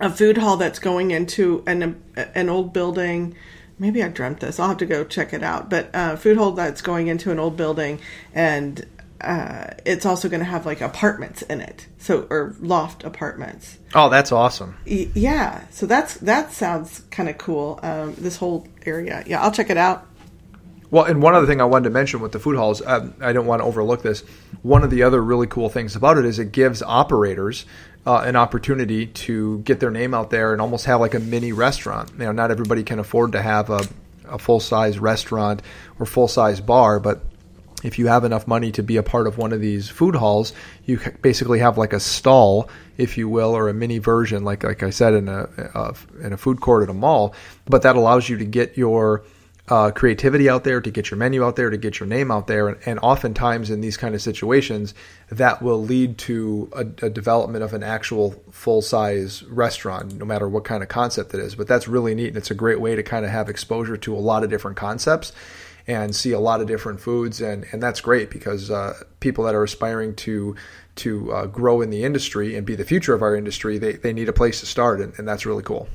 a 0.00 0.08
food 0.10 0.38
hall 0.38 0.56
that's 0.56 0.78
going 0.78 1.10
into 1.10 1.62
an 1.66 2.02
an 2.34 2.48
old 2.48 2.72
building. 2.72 3.34
Maybe 3.78 4.02
I 4.02 4.08
dreamt 4.08 4.40
this. 4.40 4.58
I'll 4.58 4.68
have 4.68 4.78
to 4.78 4.86
go 4.86 5.04
check 5.04 5.32
it 5.32 5.42
out. 5.42 5.68
But 5.68 5.94
uh, 5.94 6.16
food 6.16 6.36
hall 6.36 6.52
that's 6.52 6.80
going 6.80 7.08
into 7.08 7.30
an 7.30 7.38
old 7.38 7.56
building, 7.56 8.00
and 8.34 8.86
uh, 9.20 9.68
it's 9.84 10.06
also 10.06 10.28
going 10.28 10.40
to 10.40 10.46
have 10.46 10.66
like 10.66 10.80
apartments 10.80 11.42
in 11.42 11.60
it, 11.60 11.86
so 11.98 12.26
or 12.30 12.54
loft 12.60 13.04
apartments. 13.04 13.78
Oh, 13.94 14.08
that's 14.08 14.32
awesome. 14.32 14.76
Y- 14.86 15.10
yeah, 15.14 15.66
so 15.70 15.86
that's 15.86 16.14
that 16.18 16.52
sounds 16.52 17.02
kind 17.10 17.28
of 17.28 17.36
cool. 17.38 17.78
Um, 17.82 18.14
this 18.16 18.36
whole 18.36 18.66
area. 18.84 19.22
Yeah, 19.26 19.42
I'll 19.42 19.52
check 19.52 19.70
it 19.70 19.76
out. 19.76 20.06
Well, 20.90 21.04
and 21.04 21.20
one 21.20 21.34
other 21.34 21.46
thing 21.46 21.60
I 21.60 21.64
wanted 21.64 21.84
to 21.84 21.90
mention 21.90 22.20
with 22.20 22.32
the 22.32 22.38
food 22.38 22.56
halls, 22.56 22.80
um, 22.80 23.14
I 23.20 23.32
don't 23.32 23.46
want 23.46 23.60
to 23.60 23.66
overlook 23.66 24.02
this. 24.02 24.20
One 24.62 24.84
of 24.84 24.90
the 24.90 25.02
other 25.02 25.20
really 25.20 25.48
cool 25.48 25.68
things 25.68 25.96
about 25.96 26.16
it 26.16 26.24
is 26.24 26.38
it 26.38 26.52
gives 26.52 26.80
operators 26.82 27.66
uh, 28.06 28.22
an 28.24 28.36
opportunity 28.36 29.06
to 29.06 29.58
get 29.58 29.80
their 29.80 29.90
name 29.90 30.14
out 30.14 30.30
there 30.30 30.52
and 30.52 30.62
almost 30.62 30.86
have 30.86 31.00
like 31.00 31.14
a 31.14 31.18
mini 31.18 31.52
restaurant. 31.52 32.10
You 32.12 32.26
know, 32.26 32.32
not 32.32 32.50
everybody 32.50 32.84
can 32.84 33.00
afford 33.00 33.32
to 33.32 33.42
have 33.42 33.68
a, 33.68 33.80
a 34.28 34.38
full 34.38 34.60
size 34.60 34.98
restaurant 34.98 35.60
or 35.98 36.06
full 36.06 36.28
size 36.28 36.60
bar, 36.60 37.00
but 37.00 37.20
if 37.82 37.98
you 37.98 38.06
have 38.06 38.24
enough 38.24 38.46
money 38.46 38.72
to 38.72 38.82
be 38.82 38.96
a 38.96 39.02
part 39.02 39.26
of 39.26 39.38
one 39.38 39.52
of 39.52 39.60
these 39.60 39.88
food 39.88 40.14
halls, 40.14 40.52
you 40.86 40.98
basically 41.20 41.58
have 41.58 41.76
like 41.76 41.92
a 41.92 42.00
stall, 42.00 42.70
if 42.96 43.18
you 43.18 43.28
will, 43.28 43.54
or 43.56 43.68
a 43.68 43.74
mini 43.74 43.98
version, 43.98 44.44
like 44.44 44.64
like 44.64 44.82
I 44.82 44.90
said 44.90 45.14
in 45.14 45.28
a, 45.28 45.48
a 45.74 45.94
in 46.22 46.32
a 46.32 46.36
food 46.36 46.60
court 46.60 46.84
at 46.84 46.88
a 46.88 46.94
mall. 46.94 47.34
But 47.66 47.82
that 47.82 47.96
allows 47.96 48.28
you 48.28 48.38
to 48.38 48.44
get 48.44 48.78
your 48.78 49.24
uh, 49.68 49.90
creativity 49.90 50.48
out 50.48 50.64
there, 50.64 50.80
to 50.80 50.90
get 50.90 51.10
your 51.10 51.18
menu 51.18 51.44
out 51.44 51.56
there, 51.56 51.70
to 51.70 51.76
get 51.76 51.98
your 51.98 52.06
name 52.06 52.30
out 52.30 52.46
there. 52.46 52.68
And, 52.68 52.78
and 52.86 52.98
oftentimes 53.00 53.70
in 53.70 53.80
these 53.80 53.96
kind 53.96 54.14
of 54.14 54.22
situations, 54.22 54.94
that 55.30 55.60
will 55.60 55.82
lead 55.82 56.18
to 56.18 56.70
a, 56.72 57.06
a 57.06 57.10
development 57.10 57.64
of 57.64 57.72
an 57.72 57.82
actual 57.82 58.42
full 58.50 58.82
size 58.82 59.42
restaurant, 59.44 60.14
no 60.14 60.24
matter 60.24 60.48
what 60.48 60.64
kind 60.64 60.82
of 60.82 60.88
concept 60.88 61.34
it 61.34 61.40
is. 61.40 61.54
But 61.54 61.66
that's 61.66 61.88
really 61.88 62.14
neat. 62.14 62.28
And 62.28 62.36
it's 62.36 62.50
a 62.50 62.54
great 62.54 62.80
way 62.80 62.94
to 62.94 63.02
kind 63.02 63.24
of 63.24 63.30
have 63.30 63.48
exposure 63.48 63.96
to 63.96 64.14
a 64.14 64.18
lot 64.18 64.44
of 64.44 64.50
different 64.50 64.76
concepts 64.76 65.32
and 65.88 66.14
see 66.14 66.32
a 66.32 66.40
lot 66.40 66.60
of 66.60 66.66
different 66.66 67.00
foods. 67.00 67.40
And, 67.40 67.66
and 67.72 67.82
that's 67.82 68.00
great 68.00 68.30
because 68.30 68.70
uh, 68.70 68.94
people 69.20 69.44
that 69.44 69.54
are 69.54 69.64
aspiring 69.64 70.14
to 70.16 70.56
to 70.96 71.30
uh, 71.30 71.46
grow 71.46 71.82
in 71.82 71.90
the 71.90 72.04
industry 72.04 72.56
and 72.56 72.66
be 72.66 72.74
the 72.74 72.84
future 72.84 73.12
of 73.12 73.20
our 73.20 73.36
industry, 73.36 73.76
they, 73.76 73.92
they 73.92 74.14
need 74.14 74.30
a 74.30 74.32
place 74.32 74.60
to 74.60 74.66
start. 74.66 74.98
And, 75.00 75.12
and 75.18 75.28
that's 75.28 75.44
really 75.44 75.62
cool. 75.62 75.88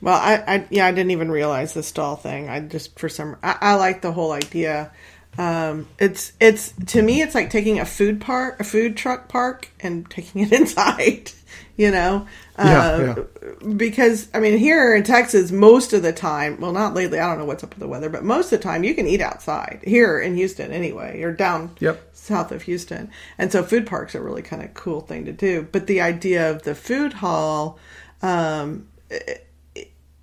Well, 0.00 0.16
I, 0.16 0.44
I 0.46 0.66
yeah, 0.70 0.86
I 0.86 0.92
didn't 0.92 1.10
even 1.10 1.30
realize 1.30 1.74
the 1.74 1.82
stall 1.82 2.16
thing. 2.16 2.48
I 2.48 2.60
just 2.60 2.98
for 2.98 3.08
some, 3.08 3.36
I, 3.42 3.56
I 3.60 3.74
like 3.74 4.02
the 4.02 4.12
whole 4.12 4.32
idea. 4.32 4.92
Um, 5.36 5.86
it's 5.98 6.32
it's 6.40 6.72
to 6.86 7.02
me, 7.02 7.22
it's 7.22 7.34
like 7.34 7.50
taking 7.50 7.78
a 7.78 7.84
food 7.84 8.20
park, 8.20 8.60
a 8.60 8.64
food 8.64 8.96
truck 8.96 9.28
park, 9.28 9.68
and 9.80 10.08
taking 10.10 10.42
it 10.42 10.52
inside. 10.60 11.32
You 11.76 11.92
know, 11.92 12.26
yeah, 12.58 12.90
uh, 12.90 13.14
yeah. 13.16 13.74
because 13.76 14.28
I 14.34 14.40
mean, 14.40 14.58
here 14.58 14.94
in 14.94 15.04
Texas, 15.04 15.52
most 15.52 15.92
of 15.92 16.02
the 16.02 16.12
time, 16.12 16.60
well, 16.60 16.72
not 16.72 16.94
lately. 16.94 17.20
I 17.20 17.26
don't 17.28 17.38
know 17.38 17.44
what's 17.44 17.62
up 17.62 17.70
with 17.70 17.78
the 17.78 17.86
weather, 17.86 18.08
but 18.08 18.24
most 18.24 18.52
of 18.52 18.58
the 18.58 18.62
time, 18.64 18.82
you 18.82 18.94
can 18.94 19.06
eat 19.06 19.20
outside 19.20 19.80
here 19.84 20.18
in 20.18 20.34
Houston 20.34 20.72
anyway. 20.72 21.20
You're 21.20 21.32
down 21.32 21.76
yep. 21.78 22.02
south 22.12 22.50
of 22.50 22.62
Houston, 22.62 23.10
and 23.38 23.52
so 23.52 23.62
food 23.62 23.86
parks 23.86 24.16
are 24.16 24.22
really 24.22 24.42
kind 24.42 24.62
of 24.62 24.74
cool 24.74 25.00
thing 25.00 25.24
to 25.26 25.32
do. 25.32 25.68
But 25.70 25.86
the 25.86 26.00
idea 26.00 26.50
of 26.50 26.62
the 26.62 26.74
food 26.74 27.14
hall. 27.14 27.78
Um, 28.22 28.88
it, 29.10 29.47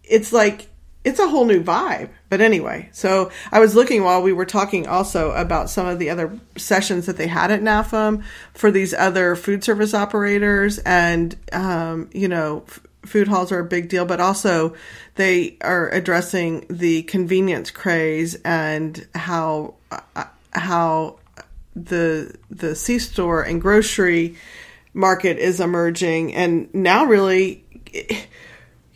it's 0.08 0.32
like 0.32 0.68
it's 1.06 1.20
a 1.20 1.30
whole 1.30 1.46
new 1.46 1.64
vibe. 1.64 2.10
But 2.30 2.42
anyway, 2.42 2.90
so 2.92 3.32
I 3.52 3.60
was 3.60 3.76
looking 3.76 4.04
while 4.04 4.24
we 4.24 4.34
were 4.34 4.46
talking 4.46 4.88
also 4.88 5.32
about 5.32 5.70
some 5.70 5.86
of 5.86 6.00
the 6.00 6.10
other 6.10 6.38
sessions 6.58 7.06
that 7.06 7.16
they 7.16 7.28
had 7.28 7.52
at 7.52 7.62
NAFEM 7.62 8.24
for 8.54 8.72
these 8.72 8.94
other 8.94 9.36
food 9.36 9.64
service 9.64 9.94
operators, 9.94 10.80
and 10.80 11.36
um, 11.54 12.10
you 12.12 12.28
know, 12.28 12.64
f- 12.68 12.82
food 13.06 13.28
halls 13.28 13.52
are 13.52 13.60
a 13.60 13.66
big 13.66 13.88
deal, 13.88 14.04
but 14.04 14.20
also 14.20 14.76
they 15.14 15.58
are 15.62 15.90
addressing 15.90 16.66
the 16.70 17.04
convenience 17.04 17.70
craze 17.70 18.36
and 18.44 19.08
how 19.14 19.76
uh, 19.92 20.26
how 20.52 21.20
the 21.76 22.36
the 22.50 22.76
C 22.76 22.98
store 22.98 23.44
and 23.44 23.62
grocery 23.62 24.36
market 24.96 25.38
is 25.38 25.60
emerging, 25.60 26.34
and 26.34 26.74
now 26.74 27.06
really. 27.06 27.64
It, 27.94 28.28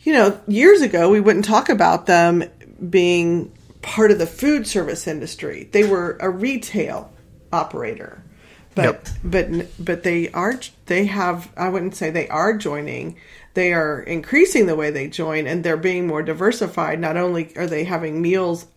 you 0.03 0.13
know, 0.13 0.39
years 0.47 0.81
ago 0.81 1.09
we 1.09 1.19
wouldn't 1.19 1.45
talk 1.45 1.69
about 1.69 2.05
them 2.05 2.43
being 2.89 3.51
part 3.81 4.11
of 4.11 4.19
the 4.19 4.27
food 4.27 4.67
service 4.67 5.07
industry. 5.07 5.69
They 5.71 5.85
were 5.87 6.17
a 6.19 6.29
retail 6.29 7.11
operator. 7.51 8.23
But 8.75 8.83
yep. 8.83 9.07
but 9.23 9.49
but 9.83 10.03
they 10.03 10.29
are 10.31 10.59
they 10.85 11.05
have 11.05 11.51
I 11.57 11.69
wouldn't 11.69 11.95
say 11.95 12.11
they 12.11 12.27
are 12.29 12.55
joining. 12.55 13.17
They 13.55 13.73
are 13.73 14.01
increasing 14.01 14.67
the 14.67 14.75
way 14.75 14.91
they 14.91 15.07
join 15.07 15.47
and 15.47 15.63
they're 15.63 15.75
being 15.75 16.07
more 16.07 16.21
diversified. 16.21 16.99
Not 16.99 17.17
only 17.17 17.55
are 17.57 17.67
they 17.67 17.83
having 17.83 18.21
meals 18.21 18.67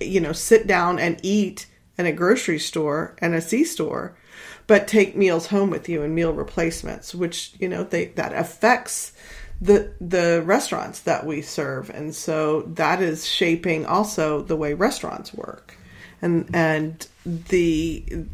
you 0.00 0.20
know, 0.20 0.32
sit 0.32 0.66
down 0.66 0.98
and 0.98 1.20
eat 1.22 1.66
in 1.96 2.06
a 2.06 2.12
grocery 2.12 2.58
store 2.58 3.16
and 3.18 3.34
a 3.34 3.40
C 3.40 3.64
store, 3.64 4.16
but 4.66 4.88
take 4.88 5.16
meals 5.16 5.46
home 5.46 5.70
with 5.70 5.88
you 5.88 6.02
and 6.02 6.14
meal 6.14 6.32
replacements, 6.32 7.14
which, 7.14 7.52
you 7.58 7.68
know, 7.68 7.84
they 7.84 8.06
that 8.06 8.32
affects 8.32 9.12
the 9.60 9.92
the 10.00 10.42
restaurants 10.44 11.00
that 11.00 11.26
we 11.26 11.42
serve. 11.42 11.90
And 11.90 12.14
so 12.14 12.62
that 12.62 13.02
is 13.02 13.26
shaping 13.26 13.86
also 13.86 14.42
the 14.42 14.56
way 14.56 14.74
restaurants 14.74 15.34
work. 15.34 15.76
And 16.22 16.48
and 16.54 17.06
the 17.24 18.26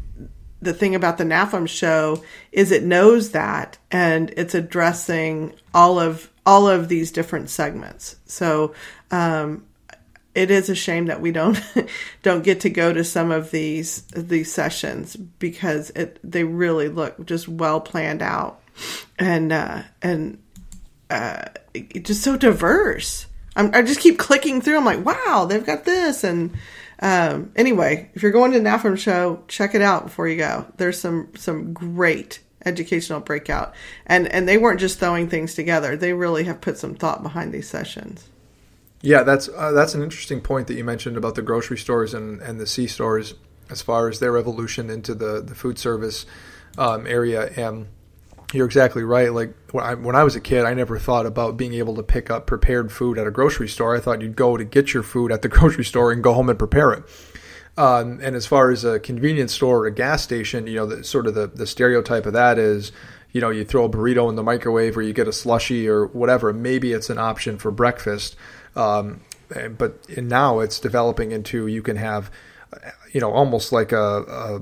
the 0.61 0.73
thing 0.73 0.95
about 0.95 1.17
the 1.17 1.23
NAFEM 1.23 1.67
show 1.67 2.23
is 2.51 2.71
it 2.71 2.83
knows 2.83 3.31
that 3.31 3.77
and 3.91 4.33
it's 4.37 4.55
addressing 4.55 5.53
all 5.73 5.99
of 5.99 6.29
all 6.45 6.67
of 6.67 6.89
these 6.89 7.11
different 7.11 7.49
segments. 7.49 8.17
So 8.25 8.73
um, 9.11 9.65
it 10.35 10.51
is 10.51 10.69
a 10.69 10.75
shame 10.75 11.05
that 11.05 11.21
we 11.21 11.31
don't 11.31 11.59
don't 12.23 12.43
get 12.43 12.59
to 12.61 12.69
go 12.69 12.93
to 12.93 13.03
some 13.03 13.31
of 13.31 13.51
these 13.51 14.03
these 14.15 14.51
sessions 14.51 15.15
because 15.15 15.89
it 15.91 16.19
they 16.23 16.43
really 16.43 16.89
look 16.89 17.25
just 17.25 17.47
well 17.47 17.81
planned 17.81 18.21
out. 18.21 18.61
And 19.17 19.53
uh, 19.53 19.83
and 20.01 20.37
uh, 21.09 21.45
just 22.01 22.21
so 22.21 22.37
diverse. 22.37 23.27
I'm, 23.55 23.73
i 23.73 23.81
just 23.81 23.99
keep 23.99 24.19
clicking 24.19 24.61
through. 24.61 24.77
I'm 24.77 24.85
like, 24.85 25.05
wow, 25.05 25.45
they've 25.45 25.65
got 25.65 25.85
this. 25.85 26.23
And 26.23 26.55
um, 26.99 27.51
anyway, 27.55 28.09
if 28.13 28.23
you're 28.23 28.31
going 28.31 28.51
to 28.53 28.59
NAFEM 28.59 28.97
show, 28.97 29.43
check 29.47 29.75
it 29.75 29.81
out 29.81 30.05
before 30.05 30.27
you 30.27 30.37
go. 30.37 30.65
There's 30.77 30.99
some 30.99 31.29
some 31.35 31.73
great 31.73 32.39
educational 32.65 33.19
breakout, 33.19 33.73
and 34.05 34.27
and 34.27 34.47
they 34.47 34.57
weren't 34.57 34.79
just 34.79 34.99
throwing 34.99 35.29
things 35.29 35.53
together. 35.53 35.95
They 35.95 36.13
really 36.13 36.45
have 36.45 36.61
put 36.61 36.77
some 36.77 36.95
thought 36.95 37.23
behind 37.23 37.53
these 37.53 37.69
sessions. 37.69 38.27
Yeah, 39.01 39.23
that's 39.23 39.49
uh, 39.49 39.71
that's 39.71 39.93
an 39.93 40.01
interesting 40.01 40.41
point 40.41 40.67
that 40.67 40.75
you 40.75 40.83
mentioned 40.83 41.17
about 41.17 41.35
the 41.35 41.41
grocery 41.41 41.77
stores 41.77 42.13
and, 42.13 42.41
and 42.41 42.59
the 42.59 42.67
C 42.67 42.87
stores 42.87 43.35
as 43.69 43.81
far 43.81 44.09
as 44.09 44.19
their 44.19 44.37
evolution 44.37 44.89
into 44.89 45.13
the 45.13 45.41
the 45.41 45.55
food 45.55 45.77
service 45.77 46.25
um, 46.77 47.05
area 47.05 47.51
and 47.55 47.87
you're 48.55 48.65
exactly 48.65 49.03
right. 49.03 49.31
Like 49.31 49.53
when 49.71 49.83
I, 49.83 49.93
when 49.95 50.15
I 50.15 50.23
was 50.23 50.35
a 50.35 50.41
kid, 50.41 50.65
I 50.65 50.73
never 50.73 50.97
thought 50.97 51.25
about 51.25 51.57
being 51.57 51.73
able 51.73 51.95
to 51.95 52.03
pick 52.03 52.29
up 52.29 52.47
prepared 52.47 52.91
food 52.91 53.17
at 53.17 53.27
a 53.27 53.31
grocery 53.31 53.67
store. 53.67 53.95
I 53.95 53.99
thought 53.99 54.21
you'd 54.21 54.35
go 54.35 54.57
to 54.57 54.63
get 54.63 54.93
your 54.93 55.03
food 55.03 55.31
at 55.31 55.41
the 55.41 55.49
grocery 55.49 55.85
store 55.85 56.11
and 56.11 56.23
go 56.23 56.33
home 56.33 56.49
and 56.49 56.59
prepare 56.59 56.93
it. 56.93 57.03
Um, 57.77 58.19
and 58.21 58.35
as 58.35 58.45
far 58.45 58.71
as 58.71 58.85
a 58.85 58.99
convenience 58.99 59.53
store 59.53 59.79
or 59.79 59.87
a 59.87 59.91
gas 59.91 60.23
station, 60.23 60.65
you 60.67 60.75
know, 60.75 60.85
the, 60.85 61.03
sort 61.03 61.27
of 61.27 61.35
the, 61.35 61.47
the 61.47 61.67
stereotype 61.67 62.25
of 62.25 62.33
that 62.33 62.57
is, 62.57 62.93
you 63.33 63.41
know, 63.41 63.49
you 63.49 63.65
throw 63.65 63.83
a 63.83 63.89
burrito 63.89 64.29
in 64.29 64.35
the 64.35 64.43
microwave 64.43 64.95
or 64.95 65.01
you 65.01 65.11
get 65.11 65.27
a 65.27 65.33
slushy 65.33 65.89
or 65.89 66.05
whatever. 66.07 66.53
Maybe 66.53 66.93
it's 66.93 67.09
an 67.09 67.17
option 67.17 67.57
for 67.57 67.71
breakfast. 67.71 68.37
Um, 68.77 69.21
but 69.77 70.09
now 70.17 70.59
it's 70.59 70.79
developing 70.79 71.31
into 71.31 71.67
you 71.67 71.81
can 71.81 71.97
have, 71.97 72.31
you 73.11 73.21
know, 73.21 73.31
almost 73.31 73.71
like 73.71 73.91
a 73.91 74.21
a 74.23 74.61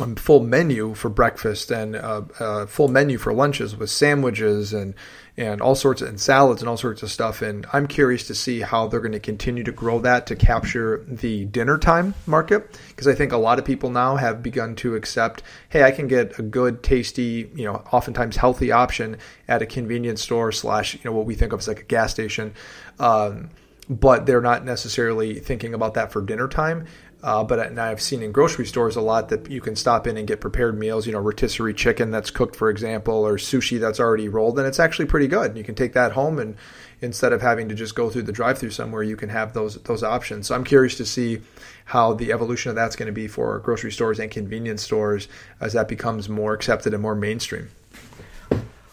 Um, 0.00 0.16
full 0.16 0.40
menu 0.40 0.94
for 0.94 1.08
breakfast 1.08 1.70
and 1.70 1.96
a, 1.96 2.26
a, 2.40 2.66
full 2.66 2.88
menu 2.88 3.18
for 3.18 3.32
lunches 3.32 3.76
with 3.76 3.90
sandwiches 3.90 4.72
and 4.72 4.94
and 5.36 5.62
all 5.62 5.74
sorts 5.74 6.02
of 6.02 6.08
and 6.08 6.20
salads 6.20 6.60
and 6.60 6.68
all 6.68 6.76
sorts 6.76 7.02
of 7.02 7.10
stuff. 7.10 7.40
And 7.40 7.66
I'm 7.72 7.86
curious 7.86 8.26
to 8.26 8.34
see 8.34 8.60
how 8.60 8.88
they're 8.88 9.00
going 9.00 9.12
to 9.12 9.20
continue 9.20 9.64
to 9.64 9.72
grow 9.72 9.98
that 10.00 10.26
to 10.26 10.36
capture 10.36 11.04
the 11.08 11.46
dinner 11.46 11.78
time 11.78 12.14
market 12.26 12.78
because 12.88 13.06
I 13.06 13.14
think 13.14 13.32
a 13.32 13.38
lot 13.38 13.58
of 13.58 13.64
people 13.64 13.90
now 13.90 14.16
have 14.16 14.42
begun 14.42 14.74
to 14.76 14.94
accept, 14.96 15.42
hey, 15.70 15.82
I 15.82 15.92
can 15.92 16.08
get 16.08 16.38
a 16.38 16.42
good, 16.42 16.82
tasty, 16.82 17.50
you 17.54 17.64
know, 17.64 17.82
oftentimes 17.92 18.36
healthy 18.36 18.70
option 18.70 19.16
at 19.48 19.62
a 19.62 19.66
convenience 19.66 20.20
store 20.20 20.52
slash 20.52 20.94
you 20.94 21.00
know 21.04 21.12
what 21.12 21.26
we 21.26 21.34
think 21.34 21.52
of 21.52 21.60
as 21.60 21.68
like 21.68 21.80
a 21.80 21.84
gas 21.84 22.10
station. 22.10 22.54
Um, 22.98 23.50
but 23.88 24.24
they're 24.24 24.40
not 24.40 24.64
necessarily 24.64 25.40
thinking 25.40 25.74
about 25.74 25.94
that 25.94 26.12
for 26.12 26.22
dinner 26.22 26.46
time. 26.46 26.86
Uh, 27.22 27.44
but 27.44 27.58
and 27.58 27.78
I've 27.78 28.00
seen 28.00 28.22
in 28.22 28.32
grocery 28.32 28.64
stores 28.64 28.96
a 28.96 29.00
lot 29.02 29.28
that 29.28 29.50
you 29.50 29.60
can 29.60 29.76
stop 29.76 30.06
in 30.06 30.16
and 30.16 30.26
get 30.26 30.40
prepared 30.40 30.78
meals. 30.78 31.06
You 31.06 31.12
know, 31.12 31.18
rotisserie 31.18 31.74
chicken 31.74 32.10
that's 32.10 32.30
cooked, 32.30 32.56
for 32.56 32.70
example, 32.70 33.26
or 33.26 33.36
sushi 33.36 33.78
that's 33.78 34.00
already 34.00 34.28
rolled, 34.28 34.58
and 34.58 34.66
it's 34.66 34.80
actually 34.80 35.06
pretty 35.06 35.26
good. 35.26 35.56
You 35.56 35.64
can 35.64 35.74
take 35.74 35.92
that 35.92 36.12
home, 36.12 36.38
and 36.38 36.56
instead 37.02 37.34
of 37.34 37.42
having 37.42 37.68
to 37.68 37.74
just 37.74 37.94
go 37.94 38.08
through 38.08 38.22
the 38.22 38.32
drive-through 38.32 38.70
somewhere, 38.70 39.02
you 39.02 39.16
can 39.16 39.28
have 39.28 39.52
those 39.52 39.74
those 39.82 40.02
options. 40.02 40.46
So 40.46 40.54
I'm 40.54 40.64
curious 40.64 40.96
to 40.96 41.04
see 41.04 41.42
how 41.84 42.14
the 42.14 42.32
evolution 42.32 42.70
of 42.70 42.76
that's 42.76 42.96
going 42.96 43.08
to 43.08 43.12
be 43.12 43.28
for 43.28 43.58
grocery 43.58 43.92
stores 43.92 44.18
and 44.18 44.30
convenience 44.30 44.82
stores 44.82 45.28
as 45.60 45.74
that 45.74 45.88
becomes 45.88 46.28
more 46.28 46.54
accepted 46.54 46.94
and 46.94 47.02
more 47.02 47.14
mainstream. 47.14 47.68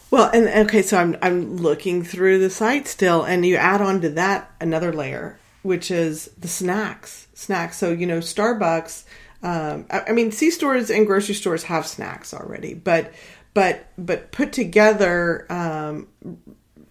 Well, 0.10 0.30
and 0.34 0.48
okay, 0.68 0.82
so 0.82 0.98
I'm 0.98 1.18
I'm 1.22 1.58
looking 1.58 2.04
through 2.04 2.40
the 2.40 2.50
site 2.50 2.88
still, 2.88 3.24
and 3.24 3.46
you 3.46 3.56
add 3.56 3.82
on 3.82 4.02
to 4.02 4.10
that 4.10 4.52
another 4.60 4.92
layer, 4.92 5.38
which 5.68 5.92
is 5.92 6.28
the 6.40 6.48
snacks 6.48 7.28
snacks. 7.34 7.76
So, 7.76 7.92
you 7.92 8.06
know, 8.06 8.20
Starbucks, 8.20 9.04
um, 9.44 9.86
I, 9.92 10.06
I 10.08 10.12
mean, 10.14 10.32
C 10.32 10.50
stores 10.50 10.90
and 10.90 11.06
grocery 11.06 11.36
stores 11.36 11.64
have 11.64 11.86
snacks 11.86 12.34
already, 12.34 12.74
but, 12.74 13.12
but, 13.54 13.86
but 13.98 14.32
put 14.32 14.54
together, 14.54 15.46
um, 15.52 16.08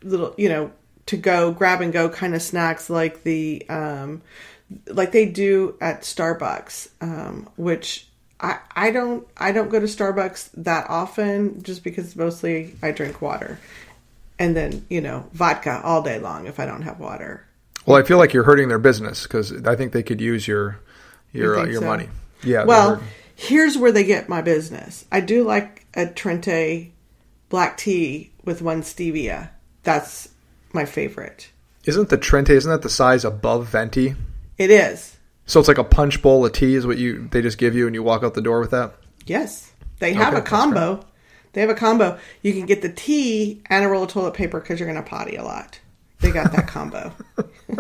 little, 0.03 0.35
you 0.37 0.51
know, 0.51 0.73
to 1.07 1.17
go 1.17 1.53
grab 1.53 1.81
and 1.81 1.91
go 1.91 2.11
kind 2.11 2.35
of 2.35 2.43
snacks 2.43 2.91
like 2.91 3.23
the, 3.23 3.67
um, 3.71 4.21
like 4.89 5.11
they 5.11 5.25
do 5.25 5.79
at 5.81 6.03
Starbucks, 6.03 6.91
um, 7.01 7.49
which 7.57 8.07
I, 8.39 8.59
I 8.73 8.91
don't 8.91 9.27
I 9.39 9.53
don't 9.53 9.71
go 9.71 9.81
to 9.81 9.87
Starbucks 9.87 10.51
that 10.57 10.91
often 10.91 11.63
just 11.63 11.83
because 11.83 12.15
mostly 12.15 12.75
I 12.83 12.91
drink 12.91 13.23
water. 13.23 13.59
And 14.39 14.55
then, 14.55 14.85
you 14.91 15.01
know, 15.01 15.25
vodka 15.33 15.81
all 15.83 16.03
day 16.03 16.19
long 16.19 16.47
if 16.47 16.61
I 16.61 16.67
don't 16.67 16.83
have 16.83 17.01
water. 17.01 17.46
Well, 17.87 17.97
I 17.97 18.03
feel 18.03 18.19
like 18.19 18.33
you're 18.33 18.45
hurting 18.45 18.69
their 18.69 18.79
business 18.79 19.23
because 19.23 19.53
I 19.65 19.77
think 19.77 19.93
they 19.93 20.03
could 20.03 20.21
use 20.21 20.47
your 20.47 20.81
your 21.33 21.57
you 21.57 21.61
uh, 21.61 21.65
your 21.67 21.81
so? 21.81 21.87
money. 21.87 22.09
Yeah. 22.43 22.65
Well, 22.65 23.03
here's 23.35 23.79
where 23.79 23.93
they 23.93 24.05
get 24.05 24.29
my 24.29 24.43
business. 24.43 25.05
I 25.11 25.21
do 25.21 25.45
like 25.45 25.87
a 25.95 26.07
Trenta 26.07 26.89
black 27.49 27.77
tea 27.77 28.33
with 28.45 28.61
one 28.61 28.83
stevia. 28.83 29.51
That's 29.85 30.29
my 30.73 30.85
favorite. 30.85 31.51
Isn't 31.85 32.09
the 32.09 32.19
Trenta? 32.19 32.53
Isn't 32.53 32.71
that 32.71 32.83
the 32.83 32.91
size 32.91 33.25
above 33.25 33.69
venti? 33.69 34.15
It 34.59 34.71
is. 34.71 35.17
So 35.47 35.61
it's 35.61 35.69
like 35.69 35.79
a 35.79 35.85
punch 35.85 36.23
bowl 36.23 36.45
of 36.45 36.53
tea 36.53 36.75
is 36.75 36.87
what 36.87 36.99
you 36.99 37.29
they 37.31 37.41
just 37.41 37.59
give 37.59 37.77
you 37.77 37.87
and 37.87 37.95
you 37.95 38.03
walk 38.03 38.25
out 38.25 38.35
the 38.35 38.43
door 38.43 38.61
with 38.61 38.73
that. 38.73 38.95
Yes, 39.27 39.73
they 40.01 40.13
have 40.15 40.35
okay, 40.35 40.43
a 40.43 40.45
combo. 40.45 41.05
They 41.53 41.61
have 41.61 41.71
a 41.71 41.75
combo. 41.75 42.19
You 42.43 42.53
can 42.53 42.67
get 42.67 42.83
the 42.83 42.93
tea 42.93 43.63
and 43.67 43.85
a 43.85 43.89
roll 43.89 44.03
of 44.03 44.11
toilet 44.11 44.35
paper 44.35 44.61
because 44.61 44.79
you're 44.79 44.93
going 44.93 45.03
to 45.03 45.09
potty 45.09 45.37
a 45.37 45.43
lot. 45.43 45.81
They 46.21 46.31
got 46.31 46.53
that 46.53 46.67
combo. 46.67 47.13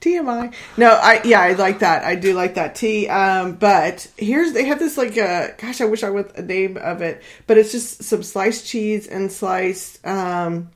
TMI. 0.00 0.54
No, 0.76 0.90
I 0.90 1.20
yeah, 1.24 1.40
I 1.40 1.52
like 1.52 1.80
that. 1.80 2.04
I 2.04 2.14
do 2.14 2.34
like 2.34 2.54
that 2.54 2.74
tea. 2.74 3.08
Um, 3.08 3.54
but 3.54 4.06
here's 4.16 4.52
they 4.52 4.66
have 4.66 4.78
this 4.78 4.96
like 4.96 5.18
uh 5.18 5.48
gosh, 5.58 5.80
I 5.80 5.86
wish 5.86 6.04
I 6.04 6.10
would 6.10 6.30
a 6.36 6.42
name 6.42 6.76
of 6.76 7.02
it, 7.02 7.22
but 7.46 7.58
it's 7.58 7.72
just 7.72 8.04
some 8.04 8.22
sliced 8.22 8.66
cheese 8.66 9.06
and 9.06 9.32
sliced 9.32 10.06
um 10.06 10.70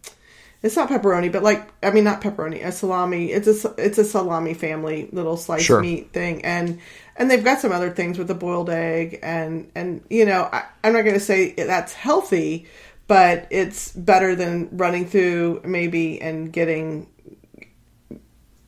it's 0.63 0.77
not 0.77 0.91
pepperoni, 0.91 1.33
but 1.33 1.43
like 1.43 1.73
I 1.83 1.91
mean 1.91 2.05
not 2.05 2.21
pepperoni, 2.21 2.65
a 2.65 2.73
salami. 2.73 3.33
It's 3.33 3.65
a 3.65 3.75
it's 3.79 3.99
a 3.99 4.05
salami 4.05 4.55
family 4.55 5.09
little 5.13 5.37
sliced 5.37 5.65
sure. 5.65 5.81
meat 5.81 6.13
thing, 6.13 6.45
and 6.45 6.81
and 7.17 7.31
they've 7.31 7.45
got 7.45 7.61
some 7.61 7.73
other 7.73 7.91
things 7.91 8.19
with 8.19 8.31
a 8.31 8.35
boiled 8.35 8.69
egg, 8.69 9.21
and 9.23 9.71
and 9.75 10.03
you 10.11 10.27
know 10.27 10.49
I, 10.53 10.65
I'm 10.85 10.93
not 10.93 11.03
going 11.03 11.15
to 11.15 11.21
say 11.21 11.53
that's 11.53 11.95
healthy, 11.95 12.67
but 13.11 13.49
it's 13.51 13.91
better 13.91 14.37
than 14.37 14.69
running 14.71 15.05
through 15.05 15.61
maybe 15.65 16.23
and 16.23 16.53
getting 16.53 17.09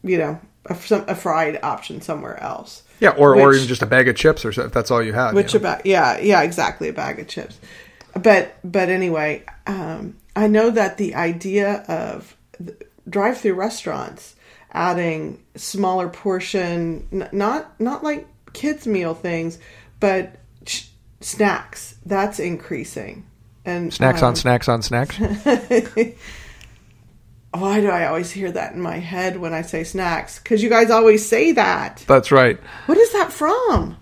you 0.02 0.18
know 0.18 0.40
a, 0.66 0.74
some, 0.74 1.04
a 1.06 1.14
fried 1.14 1.60
option 1.62 2.00
somewhere 2.00 2.42
else. 2.42 2.82
Yeah, 2.98 3.10
or 3.10 3.36
which, 3.36 3.44
or 3.44 3.54
even 3.54 3.68
just 3.68 3.82
a 3.82 3.86
bag 3.86 4.08
of 4.08 4.16
chips, 4.16 4.44
or 4.44 4.48
if 4.48 4.72
that's 4.72 4.90
all 4.90 5.00
you 5.00 5.12
have. 5.12 5.34
Which 5.34 5.54
you 5.54 5.60
know? 5.60 5.68
about 5.68 5.86
yeah 5.86 6.18
yeah 6.18 6.42
exactly 6.42 6.88
a 6.88 6.92
bag 6.92 7.20
of 7.20 7.28
chips, 7.28 7.60
but 8.20 8.56
but 8.64 8.88
anyway, 8.88 9.44
um, 9.68 10.16
I 10.34 10.48
know 10.48 10.70
that 10.70 10.96
the 10.96 11.14
idea 11.14 11.84
of 11.86 12.36
drive-through 13.08 13.54
restaurants 13.54 14.34
adding 14.72 15.40
smaller 15.54 16.08
portion, 16.08 17.06
n- 17.12 17.28
not 17.30 17.80
not 17.80 18.02
like 18.02 18.26
kids 18.54 18.88
meal 18.88 19.14
things, 19.14 19.60
but 20.00 20.34
sh- 20.66 20.88
snacks 21.20 21.94
that's 22.04 22.40
increasing 22.40 23.24
and 23.64 23.92
snacks 23.92 24.22
um, 24.22 24.28
on 24.28 24.36
snacks 24.36 24.68
on 24.68 24.82
snacks. 24.82 25.18
Why 27.54 27.82
do 27.82 27.90
I 27.90 28.06
always 28.06 28.30
hear 28.30 28.50
that 28.50 28.72
in 28.72 28.80
my 28.80 28.98
head 28.98 29.36
when 29.36 29.52
I 29.52 29.62
say 29.62 29.84
snacks? 29.84 30.38
Because 30.38 30.62
you 30.62 30.70
guys 30.70 30.90
always 30.90 31.26
say 31.26 31.52
that. 31.52 32.02
That's 32.06 32.32
right. 32.32 32.58
What 32.86 32.96
is 32.96 33.12
that 33.12 33.30
from? 33.30 33.98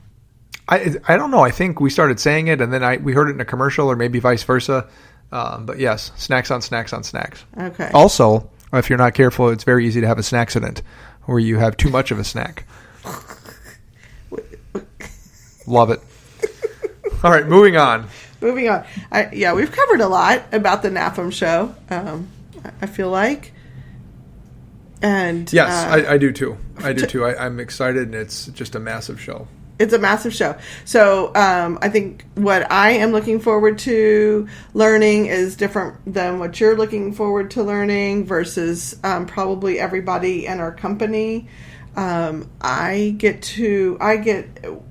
I 0.69 0.95
I 1.09 1.17
don't 1.17 1.33
know. 1.33 1.41
I 1.41 1.51
think 1.51 1.81
we 1.81 1.91
started 1.91 2.21
saying 2.21 2.47
it, 2.47 2.61
and 2.61 2.73
then 2.73 2.85
I 2.85 2.99
we 2.99 3.13
heard 3.13 3.29
it 3.29 3.33
in 3.33 3.41
a 3.41 3.45
commercial, 3.45 3.91
or 3.91 3.97
maybe 3.97 4.21
vice 4.21 4.45
versa. 4.45 4.89
Um, 5.33 5.67
but 5.67 5.79
yes, 5.79 6.13
snacks 6.17 6.51
on 6.51 6.63
snacks 6.63 6.93
on 6.93 7.03
snacks. 7.03 7.45
Okay. 7.59 7.91
Also, 7.93 8.49
if 8.73 8.89
you're 8.89 8.99
not 8.99 9.15
careful, 9.15 9.49
it's 9.49 9.65
very 9.65 9.87
easy 9.87 10.01
to 10.01 10.07
have 10.07 10.19
a 10.19 10.23
snack 10.23 10.43
accident 10.43 10.83
where 11.25 11.41
you 11.41 11.59
have 11.59 11.77
too 11.77 11.91
much 11.91 12.13
of 12.13 12.19
a 12.19 12.25
snack. 12.25 12.65
Love 15.67 15.91
it. 15.91 16.01
All 17.23 17.31
right, 17.31 17.47
moving 17.47 17.77
on 17.77 18.09
moving 18.41 18.69
on. 18.69 18.85
I, 19.11 19.31
yeah, 19.33 19.53
we've 19.53 19.71
covered 19.71 20.01
a 20.01 20.09
lot 20.09 20.43
about 20.53 20.83
the 20.83 20.91
NAFEM 20.91 21.33
show. 21.33 21.75
Um, 21.89 22.29
I 22.81 22.87
feel 22.87 23.11
like, 23.11 23.53
and 25.03 25.51
yes, 25.53 25.71
uh, 25.71 25.91
I, 25.91 26.15
I, 26.15 26.19
do 26.19 26.33
too. 26.33 26.59
I 26.79 26.93
do 26.93 27.07
too. 27.07 27.25
I, 27.25 27.47
am 27.47 27.59
excited, 27.59 28.03
and 28.03 28.15
it's 28.15 28.47
just 28.47 28.75
a 28.75 28.81
massive 28.81 29.21
show. 29.21 29.49
It's 29.79 29.95
a 29.95 29.99
massive 29.99 30.35
show. 30.35 30.57
So 30.85 31.35
um, 31.35 31.79
I 31.81 31.89
think 31.89 32.27
what 32.35 32.71
I 32.71 32.91
am 32.93 33.13
looking 33.13 33.41
forward 33.41 33.79
to 33.81 34.47
learning 34.75 35.27
is 35.27 35.57
different 35.57 35.97
than 36.13 36.39
what 36.39 36.61
you're 36.61 36.77
looking 36.77 37.15
forward 37.15 37.53
to 37.53 37.63
learning 37.63 38.27
versus 38.27 38.99
um, 39.03 39.25
probably 39.25 39.81
everybody 39.81 40.45
in 40.45 40.61
our 40.61 40.71
company 40.71 41.49
um, 41.97 42.49
I 42.61 43.15
get 43.19 43.43
to 43.43 43.99
I 44.01 44.17
get 44.17 44.45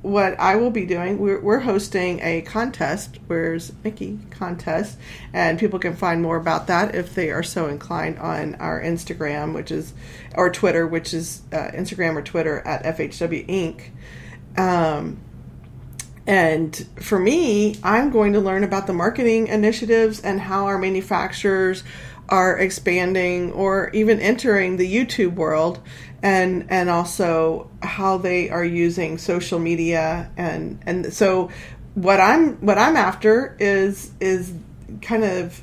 what 0.03 0.37
I 0.39 0.57
will 0.57 0.71
be 0.71 0.85
doing. 0.85 1.17
We're, 1.17 1.39
we're 1.39 1.59
hosting 1.59 2.19
a 2.21 2.41
contest. 2.41 3.19
Where's 3.27 3.71
Mickey 3.83 4.19
contest? 4.31 4.97
And 5.31 5.57
people 5.57 5.79
can 5.79 5.95
find 5.95 6.21
more 6.21 6.35
about 6.35 6.67
that 6.67 6.95
if 6.95 7.15
they 7.15 7.31
are 7.31 7.43
so 7.43 7.67
inclined 7.67 8.19
on 8.19 8.55
our 8.55 8.81
Instagram, 8.81 9.53
which 9.53 9.71
is 9.71 9.93
or 10.35 10.49
Twitter, 10.49 10.85
which 10.85 11.13
is 11.13 11.41
uh, 11.53 11.71
Instagram 11.71 12.15
or 12.15 12.21
Twitter 12.21 12.59
at 12.59 12.83
FHW 12.83 13.47
Inc. 13.47 14.59
Um, 14.59 15.21
and 16.27 16.85
for 16.97 17.17
me, 17.17 17.77
I'm 17.81 18.11
going 18.11 18.33
to 18.33 18.39
learn 18.39 18.63
about 18.63 18.85
the 18.85 18.93
marketing 18.93 19.47
initiatives 19.47 20.19
and 20.19 20.39
how 20.39 20.65
our 20.65 20.77
manufacturers 20.77 21.83
are 22.29 22.57
expanding 22.57 23.51
or 23.51 23.89
even 23.91 24.19
entering 24.19 24.77
the 24.77 24.91
YouTube 24.91 25.35
world 25.35 25.79
and 26.21 26.65
and 26.69 26.89
also 26.89 27.69
how 27.81 28.17
they 28.17 28.49
are 28.49 28.63
using 28.63 29.17
social 29.17 29.59
media 29.59 30.31
and 30.37 30.79
and 30.85 31.13
so 31.13 31.49
what 31.95 32.19
I'm 32.19 32.55
what 32.57 32.77
I'm 32.77 32.95
after 32.95 33.55
is 33.59 34.11
is 34.19 34.53
kind 35.01 35.23
of 35.23 35.61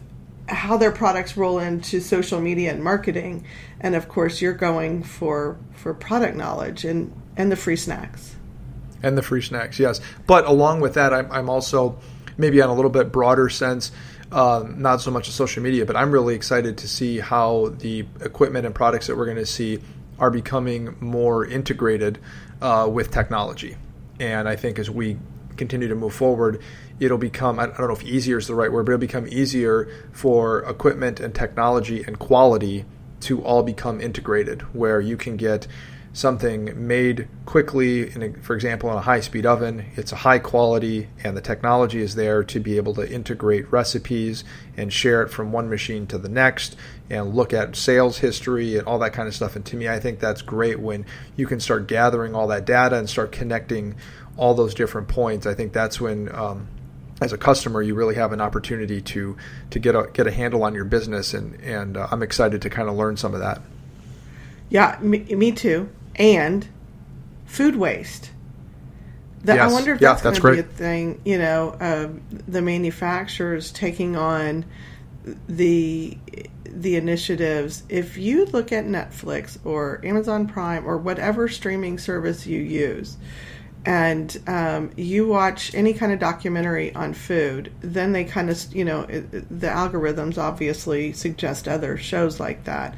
how 0.49 0.77
their 0.77 0.93
products 0.93 1.37
roll 1.37 1.59
into 1.59 2.01
social 2.01 2.41
media 2.41 2.73
and 2.73 2.83
marketing. 2.83 3.45
And 3.81 3.95
of 3.95 4.09
course 4.09 4.41
you're 4.41 4.53
going 4.53 5.03
for 5.03 5.59
for 5.73 5.95
product 5.95 6.37
knowledge 6.37 6.85
and 6.85 7.13
and 7.37 7.51
the 7.51 7.57
free 7.57 7.77
snacks. 7.77 8.37
And 9.03 9.17
the 9.17 9.23
free 9.23 9.43
snacks 9.43 9.79
yes. 9.79 10.01
But 10.27 10.47
along 10.47 10.81
with 10.81 10.95
that 10.95 11.13
I'm, 11.13 11.31
I'm 11.31 11.49
also 11.49 11.99
maybe 12.37 12.61
on 12.61 12.69
a 12.69 12.75
little 12.75 12.91
bit 12.91 13.13
broader 13.13 13.49
sense 13.49 13.93
um, 14.33 14.81
not 14.81 15.01
so 15.01 15.11
much 15.11 15.29
of 15.29 15.35
social 15.35 15.63
media 15.63 15.87
but 15.87 15.97
i'm 15.97 16.11
really 16.11 16.35
excited 16.35 16.77
to 16.79 16.89
see 16.89 17.21
how 17.21 17.73
the 17.79 18.01
equipment 18.21 18.67
and 18.67 18.75
products 18.75 19.07
that 19.07 19.17
we're 19.17 19.25
going 19.25 19.37
to 19.37 19.47
see 19.47 19.81
are 20.19 20.31
becoming 20.31 20.97
more 21.01 21.45
integrated 21.45 22.19
uh, 22.61 22.89
with 22.91 23.11
technology. 23.11 23.77
And 24.19 24.49
I 24.49 24.57
think 24.57 24.79
as 24.79 24.91
we 24.91 25.19
continue 25.57 25.89
to 25.89 25.95
move 25.95 26.15
forward, 26.15 26.63
it'll 27.01 27.19
become, 27.19 27.59
I 27.59 27.67
don't 27.67 27.79
know 27.81 27.93
if 27.93 28.05
easier 28.05 28.39
is 28.39 28.47
the 28.47 28.55
right 28.55 28.73
word, 28.73 28.87
but 28.87 28.93
it'll 28.93 29.01
become 29.01 29.27
easier 29.29 29.89
for 30.13 30.61
equipment 30.61 31.21
and 31.21 31.35
technology 31.35 32.03
and 32.03 32.19
quality 32.19 32.85
to 33.21 33.43
all 33.43 33.63
become 33.63 34.01
integrated, 34.01 34.63
where 34.75 35.01
you 35.01 35.17
can 35.17 35.37
get 35.37 35.67
something 36.17 36.87
made 36.87 37.29
quickly, 37.45 38.09
a, 38.09 38.33
for 38.41 38.55
example, 38.55 38.91
in 38.91 38.97
a 38.97 39.03
high 39.03 39.21
speed 39.21 39.45
oven. 39.45 39.85
It's 39.97 40.13
a 40.13 40.17
high 40.17 40.39
quality, 40.39 41.09
and 41.23 41.37
the 41.37 41.43
technology 41.43 42.01
is 42.01 42.15
there 42.15 42.43
to 42.43 42.59
be 42.59 42.79
able 42.79 42.95
to 42.95 43.07
integrate 43.07 43.71
recipes 43.71 44.43
and 44.79 44.91
share 44.91 45.21
it 45.21 45.29
from 45.29 45.53
one 45.53 45.69
machine 45.69 46.07
to 46.07 46.17
the 46.17 46.31
next 46.31 46.75
and 47.11 47.35
look 47.35 47.53
at 47.53 47.77
sales 47.77 48.17
history 48.17 48.79
and 48.79 48.87
all 48.87 48.99
that 49.01 49.13
kind 49.13 49.29
of 49.29 49.35
stuff. 49.35 49.57
And 49.57 49.67
to 49.67 49.77
me, 49.77 49.91
I 49.91 50.01
think 50.01 50.19
that's 50.19 50.41
great 50.41 50.81
when 50.81 51.05
you 51.37 51.47
can 51.47 51.61
start 51.61 51.87
gathering 51.87 52.35
all 52.35 52.47
that 52.47 52.65
data 52.65 52.97
and 52.97 53.11
start 53.11 53.31
connecting 53.31 53.95
all 54.39 54.55
those 54.55 54.75
different 54.75 55.09
points. 55.09 55.47
I 55.47 55.53
think 55.53 55.75
that's 55.75 56.01
when. 56.01 56.35
Um, 56.35 56.69
as 57.19 57.33
a 57.33 57.39
customer, 57.39 57.81
you 57.81 57.95
really 57.95 58.17
have 58.17 58.35
an 58.35 58.43
opportunity 58.43 59.01
to 59.01 59.39
to 59.71 59.79
get 59.79 59.95
a 59.95 60.11
get 60.13 60.27
a 60.27 60.31
handle 60.31 60.63
on 60.63 60.75
your 60.75 60.85
business, 60.85 61.33
and 61.33 61.59
and 61.63 61.97
uh, 61.97 62.09
I'm 62.11 62.23
excited 62.23 62.61
to 62.61 62.69
kind 62.69 62.91
of 62.91 62.95
learn 62.95 63.17
some 63.17 63.33
of 63.33 63.41
that. 63.41 63.63
Yeah, 64.69 64.99
me, 65.01 65.21
me 65.21 65.51
too. 65.53 65.89
And 66.17 66.67
food 67.47 67.77
waste. 67.77 68.31
That, 69.45 69.57
Yes. 69.57 69.71
I 69.71 69.73
wonder 69.73 69.93
if 69.95 70.01
Yeah, 70.01 70.09
that's, 70.11 70.23
that's 70.23 70.39
going 70.41 70.57
to 70.57 70.63
be 70.63 70.69
great. 70.69 70.75
a 70.75 70.77
thing. 70.77 71.21
You 71.25 71.39
know, 71.39 71.71
uh, 71.81 72.09
the 72.49 72.63
manufacturers 72.63 73.71
taking 73.71 74.17
on 74.17 74.65
the 75.49 76.17
the 76.65 76.97
initiatives. 76.97 77.83
If 77.89 78.19
you 78.19 78.45
look 78.47 78.71
at 78.73 78.85
Netflix 78.87 79.59
or 79.65 80.01
Amazon 80.05 80.47
Prime 80.47 80.85
or 80.85 80.99
whatever 80.99 81.49
streaming 81.49 81.97
service 81.99 82.47
you 82.47 82.61
use, 82.61 83.17
and 83.85 84.37
um, 84.47 84.91
you 84.97 85.27
watch 85.27 85.75
any 85.75 85.95
kind 85.95 86.13
of 86.13 86.19
documentary 86.19 86.95
on 86.95 87.15
food, 87.15 87.73
then 87.81 88.13
they 88.13 88.25
kind 88.25 88.51
of, 88.51 88.75
you 88.75 88.85
know, 88.85 89.03
it- 89.03 89.31
the 89.61 89.69
algorithms 89.69 90.39
obviously 90.39 91.13
suggest 91.13 91.67
other 91.69 91.97
shows 91.97 92.39
like 92.41 92.65
that. 92.65 92.95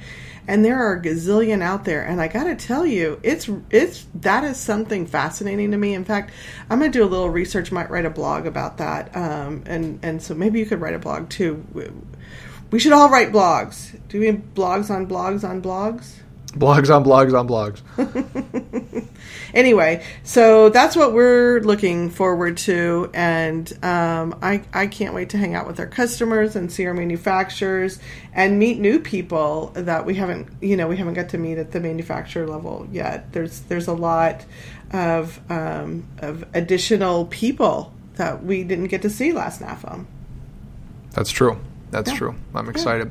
And 0.48 0.64
there 0.64 0.82
are 0.82 0.94
a 0.94 1.02
gazillion 1.02 1.60
out 1.60 1.84
there, 1.84 2.02
and 2.02 2.22
I 2.22 2.26
got 2.26 2.44
to 2.44 2.56
tell 2.56 2.86
you, 2.86 3.20
it's 3.22 3.50
it's 3.70 4.06
that 4.14 4.44
is 4.44 4.56
something 4.56 5.06
fascinating 5.06 5.72
to 5.72 5.76
me. 5.76 5.92
In 5.92 6.06
fact, 6.06 6.32
I'm 6.70 6.80
to 6.80 6.88
do 6.88 7.04
a 7.04 7.06
little 7.06 7.28
research, 7.28 7.70
might 7.70 7.90
write 7.90 8.06
a 8.06 8.10
blog 8.10 8.46
about 8.46 8.78
that, 8.78 9.14
um, 9.14 9.62
and 9.66 10.00
and 10.02 10.22
so 10.22 10.34
maybe 10.34 10.58
you 10.58 10.64
could 10.64 10.80
write 10.80 10.94
a 10.94 10.98
blog 10.98 11.28
too. 11.28 11.62
We 12.70 12.78
should 12.78 12.92
all 12.92 13.10
write 13.10 13.30
blogs. 13.30 13.98
Do 14.08 14.20
we 14.20 14.26
have 14.26 14.54
blogs 14.54 14.90
on 14.90 15.06
blogs 15.06 15.46
on 15.46 15.60
blogs? 15.60 16.14
Blogs 16.52 16.94
on 16.94 17.04
blogs 17.04 17.38
on 17.38 17.46
blogs. 17.46 17.82
anyway, 19.54 20.04
so 20.24 20.70
that's 20.70 20.96
what 20.96 21.12
we're 21.12 21.60
looking 21.60 22.08
forward 22.10 22.56
to, 22.58 23.10
and 23.12 23.70
um, 23.84 24.38
I 24.42 24.62
I 24.72 24.86
can't 24.86 25.14
wait 25.14 25.28
to 25.30 25.38
hang 25.38 25.54
out 25.54 25.66
with 25.66 25.78
our 25.78 25.86
customers 25.86 26.56
and 26.56 26.72
see 26.72 26.86
our 26.86 26.94
manufacturers 26.94 27.98
and 28.32 28.58
meet 28.58 28.78
new 28.78 28.98
people 28.98 29.72
that 29.74 30.06
we 30.06 30.14
haven't 30.14 30.48
you 30.62 30.76
know 30.76 30.88
we 30.88 30.96
haven't 30.96 31.14
got 31.14 31.28
to 31.30 31.38
meet 31.38 31.58
at 31.58 31.72
the 31.72 31.80
manufacturer 31.80 32.46
level 32.46 32.88
yet. 32.90 33.32
There's 33.32 33.60
there's 33.60 33.86
a 33.86 33.92
lot 33.94 34.44
of 34.92 35.40
um, 35.50 36.06
of 36.18 36.44
additional 36.54 37.26
people 37.26 37.92
that 38.14 38.42
we 38.42 38.64
didn't 38.64 38.86
get 38.88 39.02
to 39.02 39.10
see 39.10 39.32
last 39.32 39.60
NAFEM. 39.60 40.06
That's 41.12 41.30
true. 41.30 41.58
That's 41.90 42.10
Yeah. 42.10 42.16
true. 42.16 42.34
I'm 42.54 42.68
excited. 42.68 43.10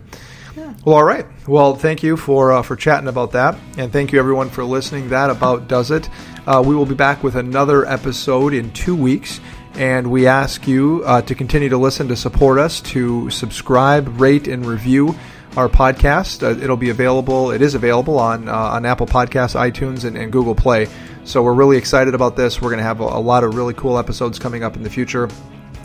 Yeah. 0.58 0.74
Well, 0.86 0.96
all 0.96 1.04
right. 1.04 1.28
Well, 1.48 1.76
thank 1.76 2.02
you 2.02 2.18
for 2.18 2.52
uh, 2.52 2.64
for 2.64 2.76
chatting 2.76 3.08
about 3.08 3.34
that, 3.34 3.56
and 3.78 3.94
thank 3.94 4.12
you 4.12 4.18
everyone 4.18 4.50
for 4.50 4.64
listening. 4.64 5.10
That 5.10 5.30
about 5.30 5.68
does 5.68 5.92
it. 5.92 6.10
Uh, 6.48 6.64
we 6.66 6.76
will 6.76 6.88
be 6.88 6.96
back 6.96 7.22
with 7.22 7.36
another 7.36 7.86
episode 7.86 8.56
in 8.56 8.74
two 8.74 8.96
weeks, 8.96 9.40
and 9.76 10.10
we 10.10 10.26
ask 10.26 10.68
you 10.68 11.04
uh, 11.06 11.22
to 11.22 11.36
continue 11.36 11.70
to 11.70 11.78
listen, 11.78 12.08
to 12.08 12.16
support 12.16 12.58
us, 12.58 12.82
to 12.82 13.30
subscribe, 13.30 14.20
rate, 14.20 14.48
and 14.48 14.66
review 14.66 15.14
our 15.56 15.70
podcast. 15.70 16.42
Uh, 16.42 16.60
it'll 16.60 16.76
be 16.76 16.90
available. 16.90 17.52
It 17.52 17.62
is 17.62 17.76
available 17.76 18.18
on 18.18 18.50
uh, 18.50 18.52
on 18.52 18.84
Apple 18.84 19.06
Podcasts, 19.06 19.54
iTunes, 19.56 20.06
and, 20.06 20.18
and 20.18 20.32
Google 20.32 20.56
Play. 20.56 20.88
So 21.24 21.44
we're 21.44 21.54
really 21.54 21.78
excited 21.78 22.16
about 22.16 22.36
this. 22.36 22.60
We're 22.60 22.70
going 22.70 22.80
to 22.80 22.84
have 22.84 23.00
a, 23.00 23.04
a 23.04 23.22
lot 23.22 23.44
of 23.44 23.54
really 23.54 23.76
cool 23.76 24.00
episodes 24.00 24.40
coming 24.40 24.64
up 24.64 24.76
in 24.76 24.82
the 24.82 24.90
future 24.90 25.30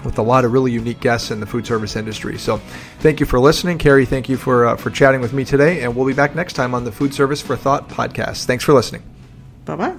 with 0.05 0.19
a 0.19 0.23
lot 0.23 0.45
of 0.45 0.53
really 0.53 0.73
unique 0.73 1.01
guests 1.01 1.31
in 1.31 1.41
the 1.41 1.47
food 1.47 1.67
service 1.67 1.97
industry. 1.97 2.39
So, 2.39 2.59
thank 3.01 3.21
you 3.21 3.27
for 3.27 3.39
listening, 3.39 3.79
Carrie. 3.79 4.07
Thank 4.07 4.29
you 4.29 4.37
for 4.37 4.67
uh, 4.67 4.77
for 4.77 4.91
chatting 4.91 5.21
with 5.21 5.33
me 5.33 5.45
today, 5.45 5.83
and 5.83 5.95
we'll 5.97 6.07
be 6.07 6.13
back 6.13 6.35
next 6.35 6.55
time 6.55 6.75
on 6.75 6.85
the 6.85 6.93
Food 6.93 7.15
Service 7.15 7.41
for 7.41 7.57
Thought 7.57 7.89
podcast. 7.89 8.45
Thanks 8.45 8.65
for 8.65 8.73
listening. 8.73 9.03
Bye 9.65 9.77
bye. 9.77 9.97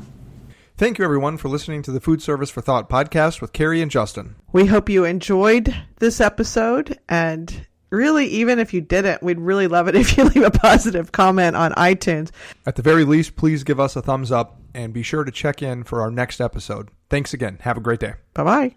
Thank 0.75 0.97
you, 0.97 1.05
everyone, 1.05 1.37
for 1.37 1.49
listening 1.49 1.83
to 1.83 1.91
the 1.91 1.99
Food 1.99 2.21
Service 2.21 2.49
for 2.49 2.61
Thought 2.61 2.89
podcast 2.89 3.41
with 3.41 3.53
Carrie 3.53 3.81
and 3.81 3.91
Justin. 3.91 4.35
We 4.51 4.65
hope 4.65 4.89
you 4.89 5.05
enjoyed 5.05 5.73
this 5.99 6.19
episode. 6.19 6.99
And 7.07 7.67
really, 7.91 8.25
even 8.25 8.57
if 8.57 8.73
you 8.73 8.81
didn't, 8.81 9.21
we'd 9.21 9.39
really 9.39 9.67
love 9.67 9.87
it 9.87 9.95
if 9.95 10.17
you 10.17 10.23
leave 10.23 10.43
a 10.43 10.51
positive 10.51 11.11
comment 11.11 11.55
on 11.55 11.73
iTunes. 11.73 12.31
At 12.65 12.75
the 12.75 12.81
very 12.81 13.05
least, 13.05 13.35
please 13.35 13.63
give 13.63 13.79
us 13.79 13.95
a 13.95 14.01
thumbs 14.01 14.31
up 14.31 14.59
and 14.73 14.93
be 14.93 15.03
sure 15.03 15.23
to 15.23 15.31
check 15.31 15.61
in 15.61 15.83
for 15.83 16.01
our 16.01 16.09
next 16.09 16.41
episode. 16.41 16.89
Thanks 17.09 17.33
again. 17.33 17.59
Have 17.61 17.77
a 17.77 17.81
great 17.81 17.99
day. 17.99 18.15
Bye 18.33 18.43
bye. 18.43 18.75